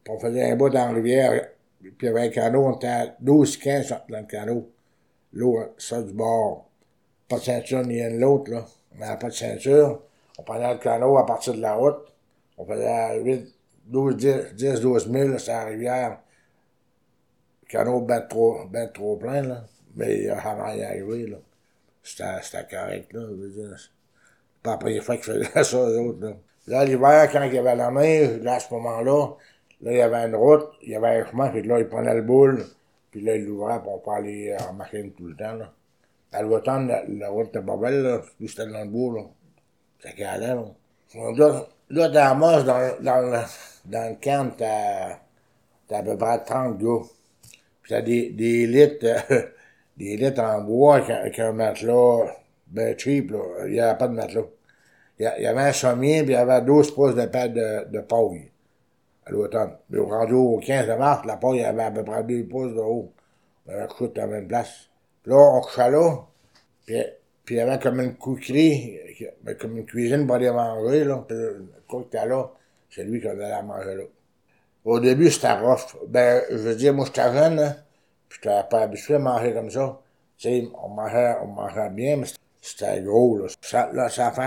puis 0.03 0.15
on 0.15 0.19
faisait 0.19 0.51
un 0.51 0.57
bout 0.57 0.71
dans 0.71 0.87
la 0.87 0.93
rivière, 0.93 1.49
puis 1.81 1.95
il 2.03 2.05
y 2.07 2.09
avait 2.09 2.23
un 2.23 2.29
canot, 2.31 2.67
on 2.67 2.77
était 2.77 2.87
à 2.87 3.17
12, 3.21 3.57
15 3.59 3.89
dans 4.09 4.19
le 4.19 4.27
canot. 4.27 4.71
L'eau, 5.33 5.59
ça 5.77 6.03
du 6.03 6.13
bord. 6.13 6.71
Pas 7.29 7.39
de 7.39 7.43
ceinture 7.43 7.83
ni 7.83 8.01
une 8.01 8.19
l'autre, 8.19 8.51
là. 8.51 8.65
On 8.95 8.99
n'avait 8.99 9.19
pas 9.19 9.29
de 9.29 9.35
ceinture. 9.35 10.03
On 10.39 10.43
prenait 10.43 10.73
le 10.73 10.79
canot 10.79 11.17
à 11.17 11.27
partir 11.27 11.55
de 11.55 11.61
la 11.61 11.75
route. 11.75 12.13
On 12.59 12.67
faisait 12.67 13.21
8, 13.23 13.55
12, 13.87 14.17
10, 14.17 14.55
10 14.55 14.81
12 14.81 15.11
000 15.11 15.39
sur 15.39 15.53
la 15.53 15.65
rivière. 15.65 16.19
Le 17.63 17.69
canot 17.69 18.01
ben 18.01 18.21
trop, 18.21 18.59
trop 18.95 19.17
plein, 19.17 19.43
là. 19.43 19.65
Mais 19.95 20.19
il 20.23 20.31
a 20.31 20.41
jamais 20.41 20.85
arrivé, 20.85 21.27
là. 21.27 21.39
C'était, 22.03 22.67
correct, 22.71 23.13
là. 23.13 23.27
C'est 23.77 23.91
pas 24.63 24.73
la 24.73 24.77
première 24.77 25.03
fois 25.03 25.17
qu'ils 25.17 25.25
faisaient 25.25 25.65
ça, 25.65 25.77
eux 25.79 25.99
autres, 26.01 26.21
là. 26.21 26.85
L'hiver, 26.85 27.29
quand 27.33 27.43
il 27.45 27.55
y 27.55 27.59
avait 27.59 27.77
la 27.77 27.91
neige, 27.91 28.43
là, 28.43 28.55
à 28.55 28.61
ce 28.61 28.73
moment-là, 28.75 29.29
là, 29.81 29.93
il 29.93 29.99
y 29.99 30.01
avait 30.01 30.27
une 30.27 30.35
route, 30.35 30.69
il 30.83 30.91
y 30.91 30.97
avait 30.97 31.21
un 31.21 31.27
chemin, 31.27 31.49
puis 31.49 31.63
là, 31.63 31.79
ils 31.79 31.89
prenaient 31.89 32.15
le 32.15 32.23
boule, 32.23 32.65
puis 33.11 33.21
là, 33.21 33.37
ils 33.37 33.45
l'ouvraient, 33.45 33.79
puis 33.81 33.89
on 33.93 33.99
peut 33.99 34.11
aller 34.11 34.57
en 34.69 34.73
machine 34.73 35.13
tout 35.13 35.27
le 35.27 35.37
temps, 35.37 35.55
là. 35.55 35.73
À 36.33 36.43
l'automne, 36.43 36.89
la, 36.89 37.05
la 37.07 37.31
route 37.31 37.49
était 37.49 37.63
pas 37.63 37.77
belle, 37.77 38.03
là. 38.03 38.21
C'était 38.47 38.67
dans 38.67 38.83
le 38.83 38.91
bois. 38.91 39.31
Ça 40.03 40.13
calait, 40.13 40.55
là. 40.55 40.65
Là, 41.89 42.09
dans 42.09 42.31
Amos, 42.33 42.63
dans, 42.65 42.97
dans, 43.01 43.21
le, 43.21 43.39
dans 43.85 44.09
le 44.11 44.17
camp, 44.17 44.51
t'as, 44.57 45.19
à 45.91 46.03
peu 46.03 46.17
près 46.17 46.43
30 46.45 46.79
gars. 46.79 47.03
Puis 47.83 47.91
t'as 47.91 48.03
des, 48.03 48.31
des 48.31 48.67
litres, 48.67 49.07
euh, 49.31 49.43
des 49.97 50.17
litres 50.17 50.43
en 50.43 50.61
bois 50.63 50.97
avec, 50.97 51.39
un- 51.39 51.53
matelas, 51.53 52.35
ben 52.67 52.99
cheap, 52.99 53.31
là. 53.31 53.39
Il 53.67 53.73
n'y 53.73 53.81
avait 53.81 53.97
pas 53.97 54.09
de 54.09 54.15
matelas. 54.15 54.43
Il 55.19 55.23
y, 55.23 55.27
a- 55.27 55.39
il 55.39 55.45
y 55.45 55.47
avait 55.47 55.61
un 55.63 55.73
sommier, 55.73 56.23
puis 56.23 56.33
il 56.33 56.35
y 56.35 56.37
avait 56.37 56.61
12 56.63 56.91
pouces 56.95 57.15
de 57.15 57.27
paille 57.27 57.53
de, 57.53 57.87
de 57.91 58.01
paille 58.01 58.51
à 59.27 59.31
l'automne. 59.31 59.77
Mais 59.91 59.99
au 59.99 60.07
rendu 60.07 60.35
au 60.35 60.59
15 60.59 60.89
mars, 60.99 61.25
la 61.27 61.37
paille 61.37 61.65
avait 61.65 61.85
à 61.85 61.91
peu 61.91 62.05
près 62.05 62.25
2 62.25 62.45
pouces 62.47 62.75
de 62.75 62.81
haut. 62.81 63.13
On 63.67 63.73
avait 63.73 63.87
couché 63.87 64.11
à 64.17 64.21
la 64.23 64.27
même 64.27 64.49
place. 64.49 64.89
Puis 65.23 65.33
là, 65.33 65.39
on 65.39 65.61
couchait 65.61 65.91
là, 65.91 66.19
puis, 66.87 66.97
puis 67.45 67.55
il 67.57 67.59
y 67.59 67.61
avait 67.61 67.79
comme 67.79 68.01
une 68.01 68.15
couquerie, 68.17 68.99
ben, 69.43 69.57
comme 69.57 69.77
une 69.77 69.87
cuisine 69.87 70.27
pour 70.27 70.37
aller 70.37 70.51
manger, 70.51 71.05
là. 71.05 71.25
Puis 71.27 71.37
le 71.37 71.67
cook 71.89 72.07
était 72.07 72.27
là, 72.27 72.51
c'est 72.91 73.05
lui 73.05 73.21
qui 73.21 73.29
allait 73.29 73.63
manger 73.63 73.95
là. 73.95 74.05
Au 74.85 75.01
début, 75.01 75.31
c'était 75.31 75.53
rough. 75.53 75.97
Ben, 76.07 76.43
je 76.51 76.57
veux 76.57 76.77
dire, 76.77 76.95
moi, 76.95 77.07
j'étais 77.07 77.33
jeune, 77.33 77.59
hein, 77.59 77.77
puis 78.29 78.39
j'étais 78.43 78.63
pas 78.71 78.83
habitué 78.83 79.17
à 79.17 79.19
manger 79.19 79.53
comme 79.53 79.71
ça. 79.71 80.01
Tu 80.39 80.49
sais, 80.49 80.69
on 80.81 80.89
mangeait, 80.91 81.37
on 81.43 81.47
mangeait 81.47 81.91
bien, 81.91 82.17
mais 82.19 82.27
c'était 82.63 83.03
gros, 83.03 83.39
là. 83.39 83.47
Ça, 83.61 83.91
là, 83.93 84.09
ça 84.09 84.31
fait 84.31 84.43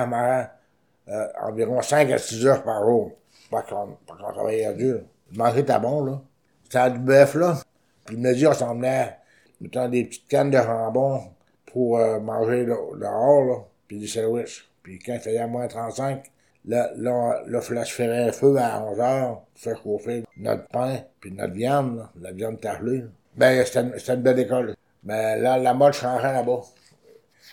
euh, 1.11 1.27
environ 1.41 1.81
5 1.81 2.11
à 2.11 2.17
6 2.17 2.45
heures 2.45 2.63
par 2.63 2.83
jour. 2.83 3.11
Pas 3.51 3.63
qu'on 3.63 3.97
travaillait 4.33 4.73
dur. 4.75 5.01
Manger 5.33 5.59
était 5.59 5.79
bon, 5.79 6.05
là. 6.05 6.21
C'était 6.63 6.91
du 6.91 6.99
bœuf, 6.99 7.35
là. 7.35 7.57
Puis 8.05 8.15
le 8.15 8.21
midi, 8.29 8.47
on 8.47 8.53
s'emmenait, 8.53 9.17
mettons, 9.59 9.89
des 9.89 10.05
petites 10.05 10.27
cannes 10.27 10.51
de 10.51 10.57
jambon, 10.57 11.23
pour 11.65 11.97
euh, 11.97 12.19
manger 12.19 12.65
dehors, 12.65 13.43
là, 13.43 13.55
puis 13.89 13.99
des 13.99 14.07
sandwichs. 14.07 14.69
Puis 14.81 14.99
quand 14.99 15.15
il 15.15 15.19
faisait 15.19 15.47
moins 15.47 15.67
35, 15.67 16.31
là, 16.65 16.91
là, 16.95 17.43
là, 17.47 17.59
il 17.59 17.85
fallait 17.85 18.29
un 18.29 18.31
feu 18.31 18.55
à 18.57 18.81
11 18.81 18.99
heures, 19.01 19.41
faire 19.55 19.81
chauffer 19.83 20.23
notre 20.37 20.67
pain, 20.69 20.99
puis 21.19 21.31
notre 21.31 21.53
viande, 21.53 21.97
là, 21.97 22.11
la 22.21 22.31
viande 22.31 22.61
tablée. 22.61 23.03
Ben, 23.35 23.65
c'était 23.65 24.13
une, 24.13 24.21
belle 24.21 24.39
école. 24.39 24.75
Mais 25.03 25.37
là, 25.39 25.57
la 25.57 25.73
mode 25.73 25.93
changeait 25.93 26.31
là-bas. 26.31 26.61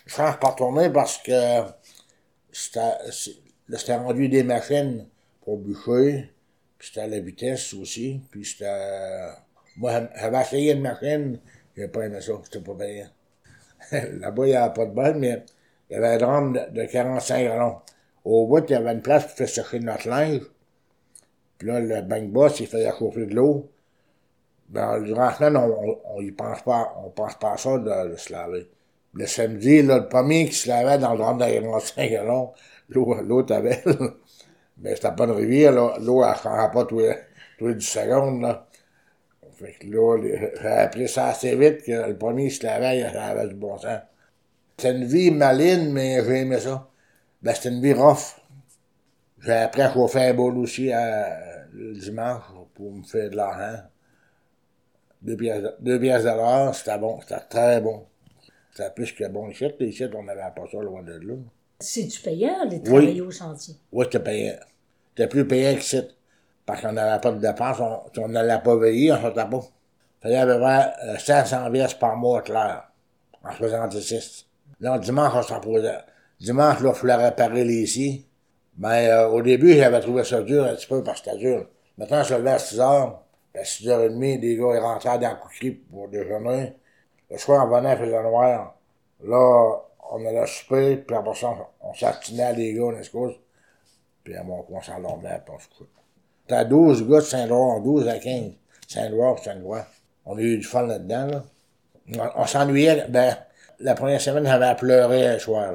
Je 0.05 0.13
change 0.13 0.39
pas 0.39 0.49
retourner 0.49 0.89
parce 0.89 1.17
que 1.17 1.63
c'était 2.51 3.95
rendu 3.95 4.29
des 4.29 4.43
machines 4.43 5.05
pour 5.41 5.57
bûcher, 5.57 6.29
puis 6.77 6.87
c'était 6.87 7.01
à 7.01 7.07
la 7.07 7.19
vitesse 7.19 7.73
aussi, 7.73 8.21
puis 8.31 8.45
c'était... 8.45 9.31
Moi, 9.77 10.09
j'avais 10.15 10.41
essayé 10.41 10.73
une 10.73 10.81
machine, 10.81 11.39
j'ai 11.75 11.87
pas 11.87 12.05
aimé 12.05 12.21
ça, 12.21 12.33
c'était 12.43 12.59
pas 12.59 12.73
bien. 12.73 13.09
Là-bas, 14.19 14.45
il 14.45 14.49
n'y 14.49 14.55
avait 14.55 14.73
pas 14.73 14.85
de 14.85 14.91
bol, 14.91 15.15
mais 15.15 15.43
il 15.89 15.93
y 15.93 15.95
avait 15.95 16.15
un 16.15 16.17
drame 16.17 16.53
de, 16.71 16.85
45 16.85 17.43
gallons. 17.43 17.77
Au 18.25 18.45
bout, 18.47 18.63
il 18.67 18.73
y 18.73 18.75
avait 18.75 18.91
une 18.91 19.01
place 19.01 19.25
pour 19.25 19.33
faire 19.35 19.49
sécher 19.49 19.79
notre 19.79 20.07
linge. 20.07 20.41
Puis 21.57 21.67
là, 21.67 21.79
le 21.79 22.01
bank 22.01 22.29
boss, 22.29 22.59
il 22.59 22.67
faisait 22.67 22.91
chauffer 22.97 23.25
de 23.25 23.35
l'eau. 23.35 23.69
Ben, 24.69 25.01
durant 25.01 25.25
la 25.25 25.33
semaine, 25.33 25.57
on, 25.57 26.21
y 26.21 26.31
pense 26.31 26.61
pas, 26.61 26.93
on 27.03 27.09
pense 27.09 27.35
pas 27.35 27.53
à 27.53 27.57
ça 27.57 27.77
de, 27.77 28.15
se 28.17 28.33
laver. 28.33 28.69
Le 29.13 29.25
samedi, 29.25 29.81
là, 29.81 29.99
le 29.99 30.09
premier 30.09 30.47
qui 30.47 30.55
se 30.55 30.67
lavait 30.67 30.97
dans 30.97 31.13
le 31.13 31.17
drame 31.19 31.37
de 31.37 31.45
45 31.45 32.11
gallons, 32.11 32.51
l'eau 32.89 33.41
était. 33.41 33.81
Mais 34.79 34.95
c'était 34.95 35.11
pas 35.15 35.23
une 35.23 35.31
rivière, 35.31 35.71
L'eau, 35.71 36.23
elle 36.23 36.35
changeait 36.35 36.71
pas 36.71 36.85
tous 36.85 36.99
les, 36.99 37.15
tous 37.57 37.67
les 37.67 37.75
10 37.75 37.85
secondes, 37.85 38.41
là. 38.41 38.67
Fait 39.53 39.73
que 39.79 39.87
là, 39.87 40.17
j'ai 40.21 40.67
appris 40.67 41.07
ça 41.07 41.29
assez 41.29 41.55
vite 41.55 41.83
que 41.83 42.09
le 42.09 42.15
premier 42.15 42.51
se 42.51 42.63
lavait, 42.63 42.99
il 42.99 43.05
avait 43.05 43.47
du 43.47 43.55
bon 43.55 43.75
sens. 43.79 44.01
C'est 44.79 44.91
une 44.91 45.05
vie 45.05 45.31
maline, 45.31 45.91
mais 45.91 46.23
j'ai 46.23 46.41
aimé 46.41 46.59
ça. 46.59 46.87
Ben, 47.41 47.55
c'était 47.55 47.69
une 47.69 47.81
vie 47.81 47.93
rough. 47.93 48.39
J'ai 49.39 49.53
appris 49.53 49.81
à 49.81 49.91
chauffer 49.91 50.19
un 50.19 50.33
bol 50.35 50.57
aussi 50.59 50.91
à, 50.91 51.65
le 51.73 51.93
dimanche 51.93 52.43
pour 52.75 52.91
me 52.91 53.03
faire 53.03 53.29
de 53.29 53.35
l'argent. 53.35 53.81
Deux 55.21 55.35
pièces, 55.35 55.63
deux 55.79 55.99
pièces 55.99 56.23
de 56.23 56.29
l'heure, 56.29 56.75
c'était 56.75 56.97
bon, 56.99 57.19
c'était 57.21 57.39
très 57.49 57.81
bon. 57.81 58.05
C'était 58.71 58.91
plus 58.91 59.11
que 59.13 59.27
bon 59.27 59.49
ici. 59.49 59.65
Ici, 59.79 60.05
on 60.13 60.23
n'avait 60.23 60.41
pas 60.55 60.65
ça 60.71 60.77
loin 60.77 61.01
de 61.01 61.13
là. 61.13 61.33
C'est-tu 61.79 62.21
payant, 62.21 62.63
les 62.69 62.81
travailler 62.81 63.21
au 63.21 63.31
chantier? 63.31 63.75
Oui, 63.91 64.05
c'était 64.05 64.23
payant. 64.23 64.59
C'était 65.09 65.27
plus 65.27 65.47
payant 65.47 65.73
que 65.73 65.81
ici 65.81 66.01
parce 66.67 66.81
qu'on 66.81 66.91
n'avait 66.91 67.19
pas 67.19 67.31
de 67.31 67.39
dépenses, 67.39 67.77
on 68.17 68.27
n'allait 68.27 68.61
pas 68.61 68.75
veiller, 68.75 69.11
on 69.13 69.21
sortait 69.21 69.49
pas. 69.49 69.61
Il 70.19 70.21
fallait 70.21 70.37
à 70.37 70.45
peu 70.45 70.59
près 70.59 71.17
500 71.17 71.71
pièces 71.71 71.93
par 71.95 72.15
mois 72.17 72.41
clair, 72.41 72.91
en 73.43 73.51
66. 73.53 74.46
Là, 74.79 74.97
dimanche, 74.99 75.33
on 75.35 75.41
s'en 75.41 75.59
posait. 75.59 75.97
Dimanche, 76.39 76.81
là, 76.81 76.91
il 76.93 76.95
fallait 76.95 77.15
réparer 77.15 77.63
les 77.63 77.85
scies. 77.85 78.27
Mais 78.77 79.09
euh, 79.09 79.29
au 79.29 79.41
début, 79.41 79.73
j'avais 79.73 79.99
trouvé 79.99 80.23
ça 80.23 80.41
dur 80.41 80.63
un 80.65 80.75
petit 80.75 80.87
peu 80.87 81.03
parce 81.03 81.21
que 81.21 81.31
c'était 81.31 81.39
dur. 81.39 81.67
Maintenant, 81.97 82.23
je 82.23 82.35
levais 82.35 82.51
à 82.51 82.59
6 82.59 82.79
heures. 82.79 83.23
À 83.55 83.63
6 83.63 83.87
h 83.87 84.07
30, 84.09 84.39
des 84.39 84.55
gars, 84.55 84.75
ils 84.75 84.79
rentraient 84.79 85.17
dans 85.17 85.29
la 85.29 85.35
coucherie 85.35 85.71
pour 85.71 86.07
déjeuner. 86.09 86.73
Le 87.31 87.37
soir, 87.39 87.65
on 87.65 87.75
venait, 87.75 87.93
il 87.93 87.97
faisait 87.97 88.21
noir. 88.21 88.75
Là, 89.23 89.79
on 90.11 90.25
allait 90.25 90.45
souper, 90.45 90.97
puis 90.97 91.15
après 91.15 91.33
ça, 91.33 91.53
on 91.81 91.93
s'attinait 91.93 92.53
les 92.53 92.73
gars, 92.73 92.83
on 92.83 92.97
excuse. 92.97 93.33
Puis 94.23 94.35
à 94.35 94.43
mon 94.43 94.63
on 94.69 94.81
s'endormait, 94.81 95.41
puis 95.43 95.55
on 95.55 95.59
se 95.59 95.67
couchait. 95.69 95.89
T'as 96.47 96.63
12 96.63 97.09
gars 97.09 97.17
de 97.17 97.21
Saint-Loire, 97.21 97.81
12 97.81 98.07
à 98.07 98.19
15. 98.19 98.51
Saint-Loire, 98.87 99.39
Saint-Loire. 99.39 99.85
On 100.25 100.37
a 100.37 100.41
eu 100.41 100.57
du 100.57 100.63
fun 100.63 100.83
là-dedans, 100.83 101.27
là. 101.27 101.43
On, 102.37 102.45
s'ennuyait, 102.45 103.05
ben, 103.09 103.35
la 103.79 103.95
première 103.95 104.21
semaine, 104.21 104.45
j'avais 104.45 104.65
à 104.65 104.75
pleurer 104.75 105.27
un 105.27 105.39
soir, 105.39 105.73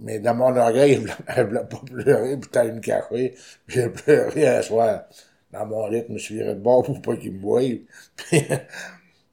Mais 0.00 0.18
dans 0.18 0.34
mon 0.34 0.56
oreille, 0.56 1.06
je 1.36 1.42
voulais 1.42 1.60
pas 1.60 1.80
pleurer, 1.84 2.36
puis 2.36 2.50
t'as 2.50 2.66
une 2.66 2.80
café, 2.80 3.34
j'ai 3.68 3.88
pleuré 4.04 4.48
un 4.48 4.62
soir. 4.62 5.04
Dans 5.52 5.66
mon 5.66 5.86
lit, 5.88 6.04
je 6.08 6.12
me 6.12 6.18
suis 6.18 6.36
viré 6.36 6.54
de 6.54 6.60
bord 6.60 6.82
pour 6.82 7.00
pas 7.00 7.16
qu'il 7.16 7.32
me 7.32 7.40
voie. 7.40 7.60
Puis, 8.16 8.42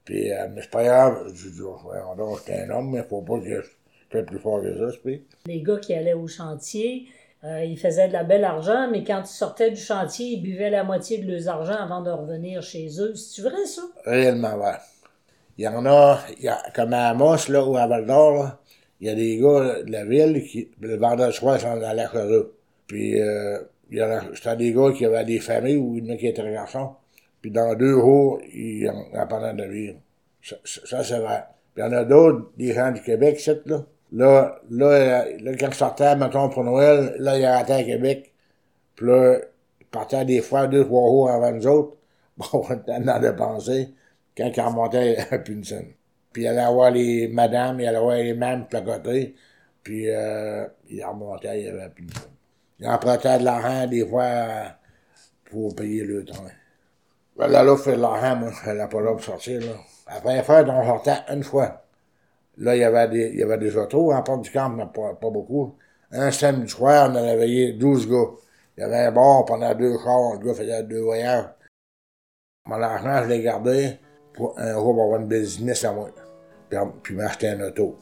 puis 0.04 0.32
euh, 0.32 0.48
mais 0.54 0.62
c'est 0.62 0.70
pas 0.70 0.84
grave. 0.84 1.32
Je 1.34 1.48
dis, 1.48 1.60
oh, 1.62 1.78
on 1.84 2.36
j'étais 2.36 2.60
un 2.62 2.70
homme, 2.70 2.90
mais 2.90 3.02
faut 3.02 3.22
pas 3.22 3.40
que 3.40 3.62
je 3.62 3.66
sois 4.10 4.22
plus 4.22 4.38
fort 4.38 4.62
que 4.62 4.76
ça, 4.76 4.96
c'est 5.02 5.22
Les 5.46 5.62
gars 5.62 5.78
qui 5.78 5.94
allaient 5.94 6.12
au 6.14 6.28
chantier, 6.28 7.08
euh, 7.42 7.64
ils 7.64 7.78
faisaient 7.78 8.08
de 8.08 8.12
la 8.12 8.22
belle 8.24 8.44
argent, 8.44 8.88
mais 8.90 9.02
quand 9.02 9.22
ils 9.22 9.26
sortaient 9.26 9.70
du 9.70 9.80
chantier, 9.80 10.26
ils 10.26 10.42
buvaient 10.42 10.70
la 10.70 10.84
moitié 10.84 11.18
de 11.18 11.30
leurs 11.30 11.48
argent 11.48 11.76
avant 11.76 12.02
de 12.02 12.10
revenir 12.10 12.62
chez 12.62 12.88
eux. 13.00 13.14
C'est 13.16 13.42
vrai, 13.42 13.66
ça? 13.66 13.82
Réellement 14.04 14.56
vrai. 14.56 14.78
Il 15.58 15.64
y 15.64 15.68
en 15.68 15.86
a, 15.86 16.20
il 16.38 16.44
y 16.44 16.48
a 16.48 16.58
comme 16.74 16.92
à 16.92 17.08
Amos, 17.08 17.48
là, 17.48 17.64
ou 17.64 17.76
à 17.76 17.86
Val 17.86 18.06
d'Or, 18.06 18.58
il 19.00 19.08
y 19.08 19.10
a 19.10 19.14
des 19.14 19.38
gars 19.38 19.82
de 19.82 19.92
la 19.92 20.04
ville 20.04 20.42
qui, 20.44 20.68
le 20.80 20.96
vendredi 20.96 21.32
soir, 21.36 21.60
s'en 21.60 21.80
allaient 21.80 22.06
chez 22.10 22.18
eux. 22.18 22.54
Puis, 22.86 23.20
euh, 23.20 23.58
il 23.90 23.98
y 23.98 24.02
en 24.02 24.10
a, 24.10 24.20
c'était 24.34 24.56
des 24.56 24.72
gars 24.72 24.92
qui 24.92 25.04
avaient 25.04 25.24
des 25.24 25.40
familles 25.40 25.78
en 25.78 26.12
a 26.12 26.16
qui 26.16 26.26
étaient 26.26 26.50
garçons. 26.52 26.90
Puis, 27.40 27.50
dans 27.50 27.74
deux 27.74 27.92
jours, 27.92 28.40
ils 28.52 28.88
en 28.90 29.18
apprenaient 29.18 29.54
de 29.54 29.68
vivre. 29.70 29.98
Ça, 30.42 30.56
ça 30.64 31.04
c'est 31.04 31.18
vrai. 31.18 31.44
Puis, 31.74 31.84
il 31.84 31.86
y 31.86 31.88
en 31.88 31.92
a 31.92 32.04
d'autres, 32.04 32.50
des 32.56 32.72
gens 32.72 32.90
du 32.92 33.02
Québec, 33.02 33.38
c'est 33.40 33.66
là, 33.66 33.84
Là, 34.12 34.60
là, 34.70 35.24
là, 35.40 35.52
quand 35.58 35.72
je 35.72 35.76
sortais, 35.76 36.14
mettons, 36.14 36.48
pour 36.48 36.62
Noël, 36.62 37.16
là, 37.18 37.36
il 37.36 37.44
arrêtait 37.44 37.72
à 37.72 37.82
Québec. 37.82 38.32
Puis 38.94 39.06
là, 39.06 39.38
il 39.80 39.86
partait 39.86 40.24
des 40.24 40.40
fois 40.40 40.68
deux, 40.68 40.84
trois 40.84 41.08
jours 41.08 41.30
avant 41.30 41.52
nous 41.52 41.66
autres. 41.66 41.96
Bon, 42.36 42.64
on 42.88 43.08
a 43.08 43.18
dépensé 43.20 43.90
quand 44.36 44.50
il 44.54 44.60
remontait 44.60 45.18
à 45.30 45.38
Punson. 45.38 45.84
Puis 46.32 46.42
il 46.42 46.48
allait 46.48 46.72
voir 46.72 46.90
les 46.90 47.28
madames, 47.28 47.80
il 47.80 47.86
allait 47.86 48.00
voir 48.00 48.16
les 48.16 48.34
mêmes 48.34 48.66
de 48.70 48.80
côté. 48.80 49.34
Puis 49.82 50.10
euh, 50.10 50.66
il 50.88 51.04
remontait, 51.04 51.60
il 51.60 51.66
y 51.66 51.68
avait 51.68 51.90
Punson. 51.90 52.28
Il 52.80 52.88
empruntait 52.88 53.38
de 53.38 53.44
l'argent 53.44 53.86
des 53.86 54.06
fois 54.06 54.76
pour 55.44 55.74
payer 55.74 56.04
le 56.04 56.24
train. 56.24 56.50
Ben, 57.36 57.48
là, 57.48 57.62
là, 57.62 57.76
fait 57.76 57.96
de 57.96 58.00
l'argent, 58.00 58.36
moi, 58.36 58.50
je 58.52 58.66
n'allais 58.66 58.88
pas 58.88 59.00
là 59.00 59.12
pour 59.12 59.22
sortir, 59.22 59.60
là. 59.60 59.74
Après, 60.06 60.42
faire, 60.42 60.68
on 60.68 60.84
sortait 60.84 61.32
une 61.32 61.42
fois. 61.42 61.84
Là, 62.58 62.76
il 62.76 62.80
y 62.80 62.84
avait 62.84 63.08
des, 63.08 63.30
il 63.30 63.40
y 63.40 63.42
avait 63.42 63.58
des 63.58 63.76
autos 63.76 64.12
en 64.12 64.22
porte 64.22 64.42
du 64.42 64.50
camp, 64.50 64.68
mais 64.70 64.86
pas, 64.86 65.14
pas 65.14 65.30
beaucoup. 65.30 65.76
Un 66.12 66.30
samedi 66.30 66.68
soir, 66.70 67.10
on 67.10 67.16
avait 67.16 67.36
veillé 67.36 67.72
12 67.72 68.08
gars. 68.08 68.30
Il 68.76 68.80
y 68.80 68.84
avait 68.84 69.06
un 69.06 69.12
bar, 69.12 69.44
pendant 69.44 69.74
deux 69.74 69.96
chars, 69.98 70.34
le 70.34 70.46
gars 70.46 70.54
faisait 70.54 70.82
deux 70.84 71.00
voyages. 71.00 71.46
Mon 72.66 72.80
argent, 72.80 73.24
je 73.24 73.28
l'ai 73.28 73.42
gardé 73.42 73.98
pour 74.34 74.58
un 74.58 74.72
jour 74.74 75.02
avoir 75.02 75.20
une 75.20 75.28
business 75.28 75.84
à 75.84 75.92
moi. 75.92 76.10
Puis, 76.68 76.78
puis 77.02 77.14
m'acheter 77.14 77.48
un 77.48 77.60
auto. 77.60 77.96